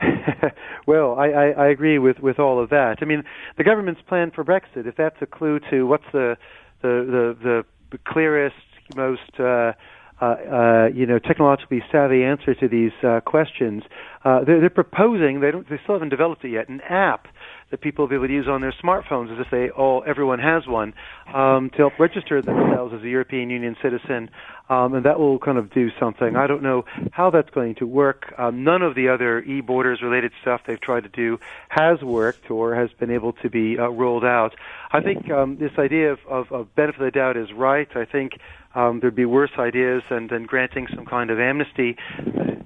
well, 0.86 1.16
I, 1.18 1.28
I, 1.28 1.46
I 1.50 1.68
agree 1.68 1.98
with, 1.98 2.18
with 2.20 2.38
all 2.38 2.62
of 2.62 2.70
that. 2.70 2.98
I 3.00 3.04
mean, 3.04 3.22
the 3.56 3.64
government's 3.64 4.00
plan 4.08 4.30
for 4.34 4.44
Brexit, 4.44 4.86
if 4.86 4.96
that's 4.96 5.16
a 5.20 5.26
clue 5.26 5.60
to 5.70 5.84
what's 5.86 6.04
the 6.12 6.36
the 6.82 7.36
the, 7.42 7.64
the 7.90 7.98
clearest, 8.06 8.54
most 8.94 9.40
uh, 9.40 9.72
uh, 10.20 10.24
uh, 10.24 10.88
you 10.92 11.06
know, 11.06 11.18
technologically 11.18 11.82
savvy 11.92 12.24
answer 12.24 12.54
to 12.54 12.68
these 12.68 12.92
uh, 13.02 13.20
questions. 13.20 13.84
Uh, 14.24 14.42
they're, 14.44 14.60
they're 14.60 14.70
proposing 14.70 15.40
they 15.40 15.50
don't 15.50 15.68
they 15.70 15.78
still 15.84 15.94
haven't 15.94 16.08
developed 16.08 16.44
it 16.44 16.50
yet 16.50 16.68
an 16.68 16.80
app 16.82 17.28
that 17.70 17.80
people 17.80 18.04
will 18.04 18.08
be 18.08 18.14
able 18.16 18.26
to 18.26 18.32
use 18.32 18.48
on 18.48 18.60
their 18.60 18.74
smartphones 18.82 19.32
as 19.32 19.38
if 19.38 19.50
they 19.50 19.70
all 19.70 20.02
everyone 20.06 20.38
has 20.38 20.66
one 20.66 20.92
um, 21.32 21.70
to 21.70 21.76
help 21.78 21.98
register 21.98 22.42
themselves 22.42 22.94
as 22.94 23.02
a 23.02 23.08
European 23.08 23.50
Union 23.50 23.76
citizen, 23.82 24.30
um, 24.68 24.94
and 24.94 25.04
that 25.04 25.18
will 25.18 25.38
kind 25.38 25.58
of 25.58 25.70
do 25.72 25.90
something. 26.00 26.34
I 26.34 26.46
don't 26.46 26.62
know 26.62 26.84
how 27.12 27.30
that's 27.30 27.50
going 27.50 27.76
to 27.76 27.86
work. 27.86 28.34
Um, 28.38 28.64
none 28.64 28.82
of 28.82 28.94
the 28.94 29.08
other 29.08 29.40
e-borders 29.40 30.02
related 30.02 30.32
stuff 30.40 30.62
they've 30.66 30.80
tried 30.80 31.02
to 31.04 31.10
do 31.10 31.38
has 31.68 32.02
worked 32.02 32.50
or 32.50 32.74
has 32.74 32.90
been 32.98 33.10
able 33.10 33.34
to 33.34 33.50
be 33.50 33.78
uh, 33.78 33.88
rolled 33.88 34.24
out. 34.24 34.54
I 34.90 35.00
think 35.00 35.30
um, 35.30 35.58
this 35.58 35.72
idea 35.78 36.12
of, 36.12 36.18
of, 36.26 36.52
of 36.52 36.74
benefit 36.74 37.00
of 37.00 37.04
the 37.04 37.10
doubt 37.10 37.36
is 37.36 37.52
right. 37.52 37.88
I 37.94 38.06
think 38.06 38.32
um, 38.78 39.00
there'd 39.00 39.16
be 39.16 39.24
worse 39.24 39.50
ideas 39.58 40.02
and, 40.08 40.30
and 40.30 40.46
granting 40.46 40.86
some 40.94 41.04
kind 41.04 41.30
of 41.30 41.40
amnesty. 41.40 41.96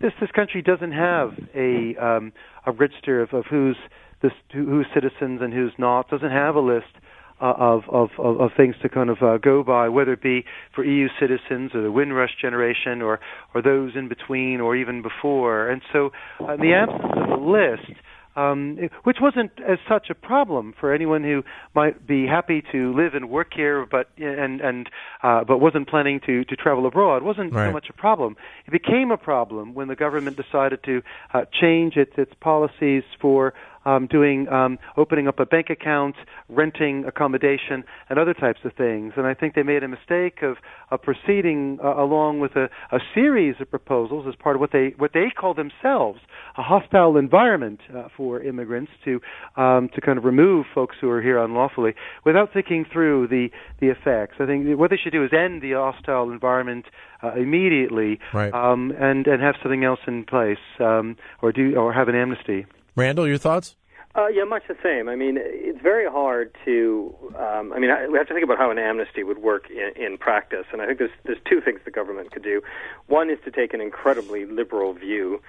This 0.00 0.12
this 0.20 0.30
country 0.34 0.60
doesn't 0.60 0.92
have 0.92 1.30
a 1.54 1.94
um, 1.96 2.32
a 2.66 2.72
register 2.72 3.22
of, 3.22 3.32
of 3.32 3.44
who's 3.50 3.76
this 4.20 4.32
who's 4.52 4.86
citizens 4.94 5.40
and 5.40 5.52
who's 5.54 5.72
not. 5.78 6.10
Doesn't 6.10 6.30
have 6.30 6.54
a 6.54 6.60
list 6.60 6.92
uh, 7.40 7.54
of, 7.56 7.82
of, 7.88 8.10
of 8.18 8.40
of 8.40 8.50
things 8.56 8.74
to 8.82 8.88
kind 8.90 9.08
of 9.08 9.22
uh, 9.22 9.38
go 9.38 9.62
by, 9.62 9.88
whether 9.88 10.12
it 10.12 10.22
be 10.22 10.44
for 10.74 10.84
EU 10.84 11.08
citizens 11.18 11.70
or 11.74 11.82
the 11.82 11.90
Windrush 11.90 12.32
generation 12.40 13.00
or 13.00 13.18
or 13.54 13.62
those 13.62 13.92
in 13.96 14.08
between 14.08 14.60
or 14.60 14.76
even 14.76 15.00
before. 15.00 15.70
And 15.70 15.80
so, 15.92 16.10
uh, 16.40 16.54
in 16.54 16.60
the 16.60 16.74
absence 16.74 17.12
of 17.16 17.40
a 17.40 17.42
list 17.42 17.98
um, 18.36 18.78
which 19.04 19.18
wasn't 19.20 19.52
as 19.60 19.78
such 19.88 20.08
a 20.10 20.14
problem 20.14 20.74
for 20.78 20.92
anyone 20.92 21.22
who 21.22 21.42
might 21.74 22.06
be 22.06 22.26
happy 22.26 22.62
to 22.72 22.94
live 22.94 23.14
and 23.14 23.28
work 23.28 23.52
here, 23.54 23.86
but 23.90 24.08
and 24.16 24.60
and 24.60 24.88
uh, 25.22 25.44
but 25.44 25.58
wasn't 25.58 25.88
planning 25.88 26.20
to 26.26 26.44
to 26.44 26.56
travel 26.56 26.86
abroad. 26.86 27.22
Wasn't 27.22 27.52
right. 27.52 27.68
so 27.68 27.72
much 27.72 27.86
a 27.90 27.92
problem. 27.92 28.36
It 28.66 28.70
became 28.70 29.10
a 29.10 29.18
problem 29.18 29.74
when 29.74 29.88
the 29.88 29.96
government 29.96 30.36
decided 30.36 30.82
to 30.84 31.02
uh, 31.34 31.44
change 31.60 31.96
its 31.96 32.12
its 32.16 32.32
policies 32.40 33.04
for 33.20 33.54
um, 33.84 34.06
doing 34.06 34.48
um, 34.48 34.78
opening 34.96 35.28
up 35.28 35.38
a 35.38 35.46
bank 35.46 35.70
account, 35.70 36.16
renting 36.48 37.04
accommodation, 37.06 37.84
and 38.08 38.18
other 38.18 38.34
types 38.34 38.60
of 38.64 38.72
things. 38.74 39.14
And 39.16 39.26
I 39.26 39.34
think 39.34 39.54
they 39.54 39.62
made 39.62 39.82
a 39.82 39.88
mistake 39.88 40.42
of, 40.42 40.56
of 40.90 41.02
proceeding 41.02 41.78
uh, 41.82 42.02
along 42.02 42.40
with 42.40 42.56
a, 42.56 42.68
a 42.90 42.98
series 43.14 43.56
of 43.60 43.70
proposals 43.70 44.26
as 44.28 44.34
part 44.34 44.56
of 44.56 44.60
what 44.60 44.72
they 44.72 44.94
what 44.98 45.12
they 45.12 45.30
call 45.34 45.54
themselves 45.54 46.20
a 46.56 46.62
hostile 46.62 47.16
environment 47.16 47.80
uh, 47.94 48.08
for 48.16 48.40
immigrants 48.42 48.92
to 49.04 49.20
um, 49.56 49.88
to 49.94 50.00
kind 50.00 50.18
of 50.18 50.24
remove 50.24 50.66
folks 50.74 50.96
who 51.00 51.08
are 51.08 51.22
here 51.22 51.38
unlawfully 51.38 51.94
without 52.24 52.52
thinking 52.52 52.84
through 52.90 53.28
the 53.28 53.48
the 53.80 53.88
effects. 53.88 54.36
I 54.38 54.46
think 54.46 54.78
what 54.78 54.90
they 54.90 54.96
should 54.96 55.12
do 55.12 55.24
is 55.24 55.30
end 55.32 55.62
the 55.62 55.72
hostile 55.72 56.30
environment 56.30 56.86
uh, 57.22 57.34
immediately 57.34 58.18
right. 58.32 58.52
um, 58.52 58.92
and 58.98 59.26
and 59.26 59.42
have 59.42 59.54
something 59.62 59.84
else 59.84 60.00
in 60.06 60.24
place 60.24 60.58
um, 60.80 61.16
or 61.40 61.52
do 61.52 61.74
or 61.76 61.92
have 61.92 62.08
an 62.08 62.14
amnesty. 62.14 62.66
Randall, 62.94 63.26
your 63.26 63.38
thoughts? 63.38 63.76
Uh, 64.14 64.28
yeah, 64.28 64.44
much 64.44 64.64
the 64.68 64.76
same. 64.82 65.08
I 65.08 65.16
mean, 65.16 65.38
it's 65.40 65.80
very 65.80 66.10
hard 66.10 66.54
to. 66.66 67.14
Um, 67.34 67.72
I 67.72 67.78
mean, 67.78 67.90
I, 67.90 68.08
we 68.08 68.18
have 68.18 68.26
to 68.28 68.34
think 68.34 68.44
about 68.44 68.58
how 68.58 68.70
an 68.70 68.78
amnesty 68.78 69.22
would 69.22 69.38
work 69.38 69.70
in, 69.70 69.92
in 69.96 70.18
practice, 70.18 70.66
and 70.70 70.82
I 70.82 70.86
think 70.86 70.98
there's 70.98 71.10
there's 71.24 71.38
two 71.48 71.62
things 71.62 71.80
the 71.86 71.90
government 71.90 72.30
could 72.30 72.42
do. 72.42 72.60
One 73.06 73.30
is 73.30 73.38
to 73.46 73.50
take 73.50 73.72
an 73.72 73.80
incredibly 73.80 74.44
liberal 74.44 74.92
view 74.92 75.40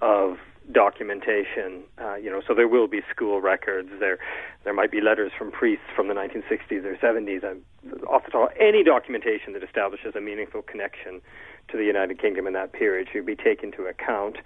of 0.00 0.38
documentation. 0.72 1.82
Uh, 1.98 2.14
you 2.14 2.30
know, 2.30 2.40
so 2.46 2.54
there 2.54 2.68
will 2.68 2.88
be 2.88 3.00
school 3.10 3.40
records. 3.40 3.90
There, 4.00 4.18
there 4.64 4.74
might 4.74 4.90
be 4.90 5.00
letters 5.00 5.32
from 5.36 5.52
priests 5.52 5.84
from 5.94 6.08
the 6.08 6.14
1960s 6.14 6.84
or 6.84 6.96
70s. 6.96 7.44
I'm, 7.44 7.62
off 8.08 8.24
the 8.24 8.32
top, 8.32 8.50
any 8.58 8.82
documentation 8.82 9.52
that 9.52 9.62
establishes 9.62 10.14
a 10.16 10.20
meaningful 10.20 10.62
connection 10.62 11.20
to 11.68 11.76
the 11.76 11.84
United 11.84 12.20
Kingdom 12.20 12.46
in 12.46 12.52
that 12.54 12.72
period 12.72 13.08
should 13.12 13.26
be 13.26 13.36
taken 13.36 13.72
into 13.72 13.84
account. 13.84 14.38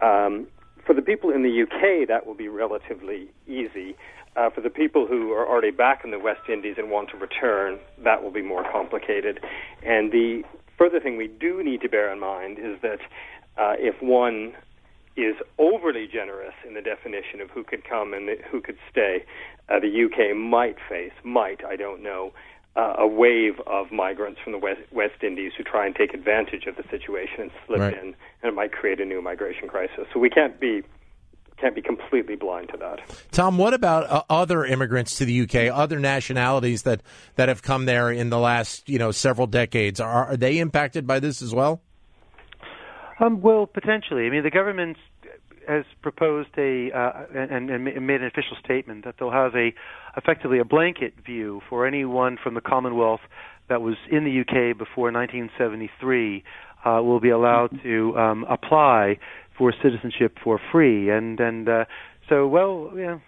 Um, 0.00 0.46
for 0.86 0.94
the 0.94 1.02
people 1.02 1.30
in 1.30 1.42
the 1.42 1.62
UK, 1.62 2.08
that 2.08 2.26
will 2.26 2.34
be 2.34 2.48
relatively 2.48 3.28
easy. 3.46 3.96
Uh, 4.36 4.50
for 4.50 4.60
the 4.60 4.70
people 4.70 5.06
who 5.06 5.32
are 5.32 5.48
already 5.48 5.70
back 5.70 6.02
in 6.04 6.10
the 6.10 6.18
West 6.18 6.40
Indies 6.48 6.74
and 6.76 6.90
want 6.90 7.08
to 7.10 7.16
return, 7.16 7.78
that 8.02 8.22
will 8.22 8.32
be 8.32 8.42
more 8.42 8.64
complicated. 8.70 9.38
And 9.84 10.10
the 10.10 10.42
further 10.76 10.98
thing 10.98 11.16
we 11.16 11.28
do 11.28 11.62
need 11.62 11.80
to 11.82 11.88
bear 11.88 12.12
in 12.12 12.18
mind 12.18 12.58
is 12.58 12.80
that 12.82 12.98
uh, 13.56 13.74
if 13.78 14.02
one 14.02 14.54
is 15.16 15.36
overly 15.58 16.08
generous 16.12 16.54
in 16.66 16.74
the 16.74 16.82
definition 16.82 17.40
of 17.40 17.50
who 17.50 17.62
could 17.62 17.84
come 17.88 18.12
and 18.12 18.28
who 18.50 18.60
could 18.60 18.76
stay, 18.90 19.24
uh, 19.68 19.78
the 19.78 20.04
UK 20.04 20.36
might 20.36 20.76
face, 20.88 21.12
might, 21.22 21.64
I 21.64 21.76
don't 21.76 22.02
know, 22.02 22.32
uh, 22.76 22.94
a 22.98 23.06
wave 23.06 23.60
of 23.66 23.92
migrants 23.92 24.40
from 24.42 24.52
the 24.52 24.58
West, 24.58 24.80
West 24.90 25.22
Indies 25.22 25.52
who 25.56 25.62
try 25.62 25.86
and 25.86 25.94
take 25.94 26.12
advantage 26.12 26.66
of 26.66 26.76
the 26.76 26.84
situation 26.90 27.42
and 27.42 27.50
slip 27.66 27.80
right. 27.80 27.94
in, 27.94 28.08
and 28.08 28.14
it 28.42 28.54
might 28.54 28.72
create 28.72 29.00
a 29.00 29.04
new 29.04 29.22
migration 29.22 29.68
crisis. 29.68 30.06
So 30.12 30.18
we 30.18 30.30
can't 30.30 30.58
be 30.58 30.82
can't 31.56 31.76
be 31.76 31.82
completely 31.82 32.34
blind 32.34 32.68
to 32.70 32.76
that. 32.76 33.00
Tom, 33.30 33.58
what 33.58 33.74
about 33.74 34.10
uh, 34.10 34.22
other 34.28 34.64
immigrants 34.64 35.18
to 35.18 35.24
the 35.24 35.42
UK, 35.42 35.72
other 35.72 36.00
nationalities 36.00 36.82
that, 36.82 37.00
that 37.36 37.48
have 37.48 37.62
come 37.62 37.84
there 37.84 38.10
in 38.10 38.28
the 38.28 38.38
last 38.38 38.88
you 38.88 38.98
know 38.98 39.12
several 39.12 39.46
decades? 39.46 40.00
Are, 40.00 40.26
are 40.26 40.36
they 40.36 40.58
impacted 40.58 41.06
by 41.06 41.20
this 41.20 41.42
as 41.42 41.54
well? 41.54 41.80
Um, 43.20 43.40
well, 43.40 43.66
potentially. 43.66 44.26
I 44.26 44.30
mean, 44.30 44.42
the 44.42 44.50
government 44.50 44.96
has 45.68 45.84
proposed 46.02 46.50
a 46.58 46.90
uh, 46.92 47.24
and, 47.34 47.70
and 47.70 47.84
made 48.06 48.20
an 48.20 48.26
official 48.26 48.56
statement 48.64 49.04
that 49.04 49.16
they'll 49.18 49.30
have 49.30 49.54
a 49.54 49.74
effectively 50.16 50.58
a 50.58 50.64
blanket 50.64 51.14
view 51.24 51.60
for 51.68 51.86
anyone 51.86 52.36
from 52.42 52.54
the 52.54 52.60
Commonwealth 52.60 53.20
that 53.68 53.80
was 53.80 53.96
in 54.10 54.24
the 54.24 54.40
UK 54.40 54.76
before 54.76 55.10
1973 55.10 56.44
uh, 56.84 57.02
will 57.02 57.20
be 57.20 57.30
allowed 57.30 57.70
to 57.82 58.16
um, 58.16 58.44
apply 58.48 59.18
for 59.56 59.72
citizenship 59.82 60.36
for 60.42 60.60
free, 60.72 61.10
and 61.10 61.40
and 61.40 61.68
uh, 61.68 61.84
so 62.28 62.46
well, 62.46 62.90
know, 62.94 63.20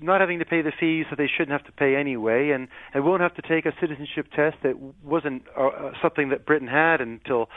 not 0.00 0.20
having 0.20 0.38
to 0.38 0.44
pay 0.44 0.62
the 0.62 0.72
fees 0.78 1.06
that 1.10 1.16
they 1.16 1.28
shouldn't 1.28 1.52
have 1.52 1.64
to 1.64 1.72
pay 1.72 1.96
anyway, 1.96 2.50
and 2.50 2.68
and 2.92 3.04
won't 3.04 3.22
have 3.22 3.34
to 3.34 3.42
take 3.42 3.66
a 3.66 3.72
citizenship 3.80 4.26
test 4.34 4.56
that 4.62 4.74
wasn't 5.02 5.42
uh, 5.56 5.92
something 6.02 6.28
that 6.30 6.44
Britain 6.44 6.68
had 6.68 7.00
until 7.00 7.48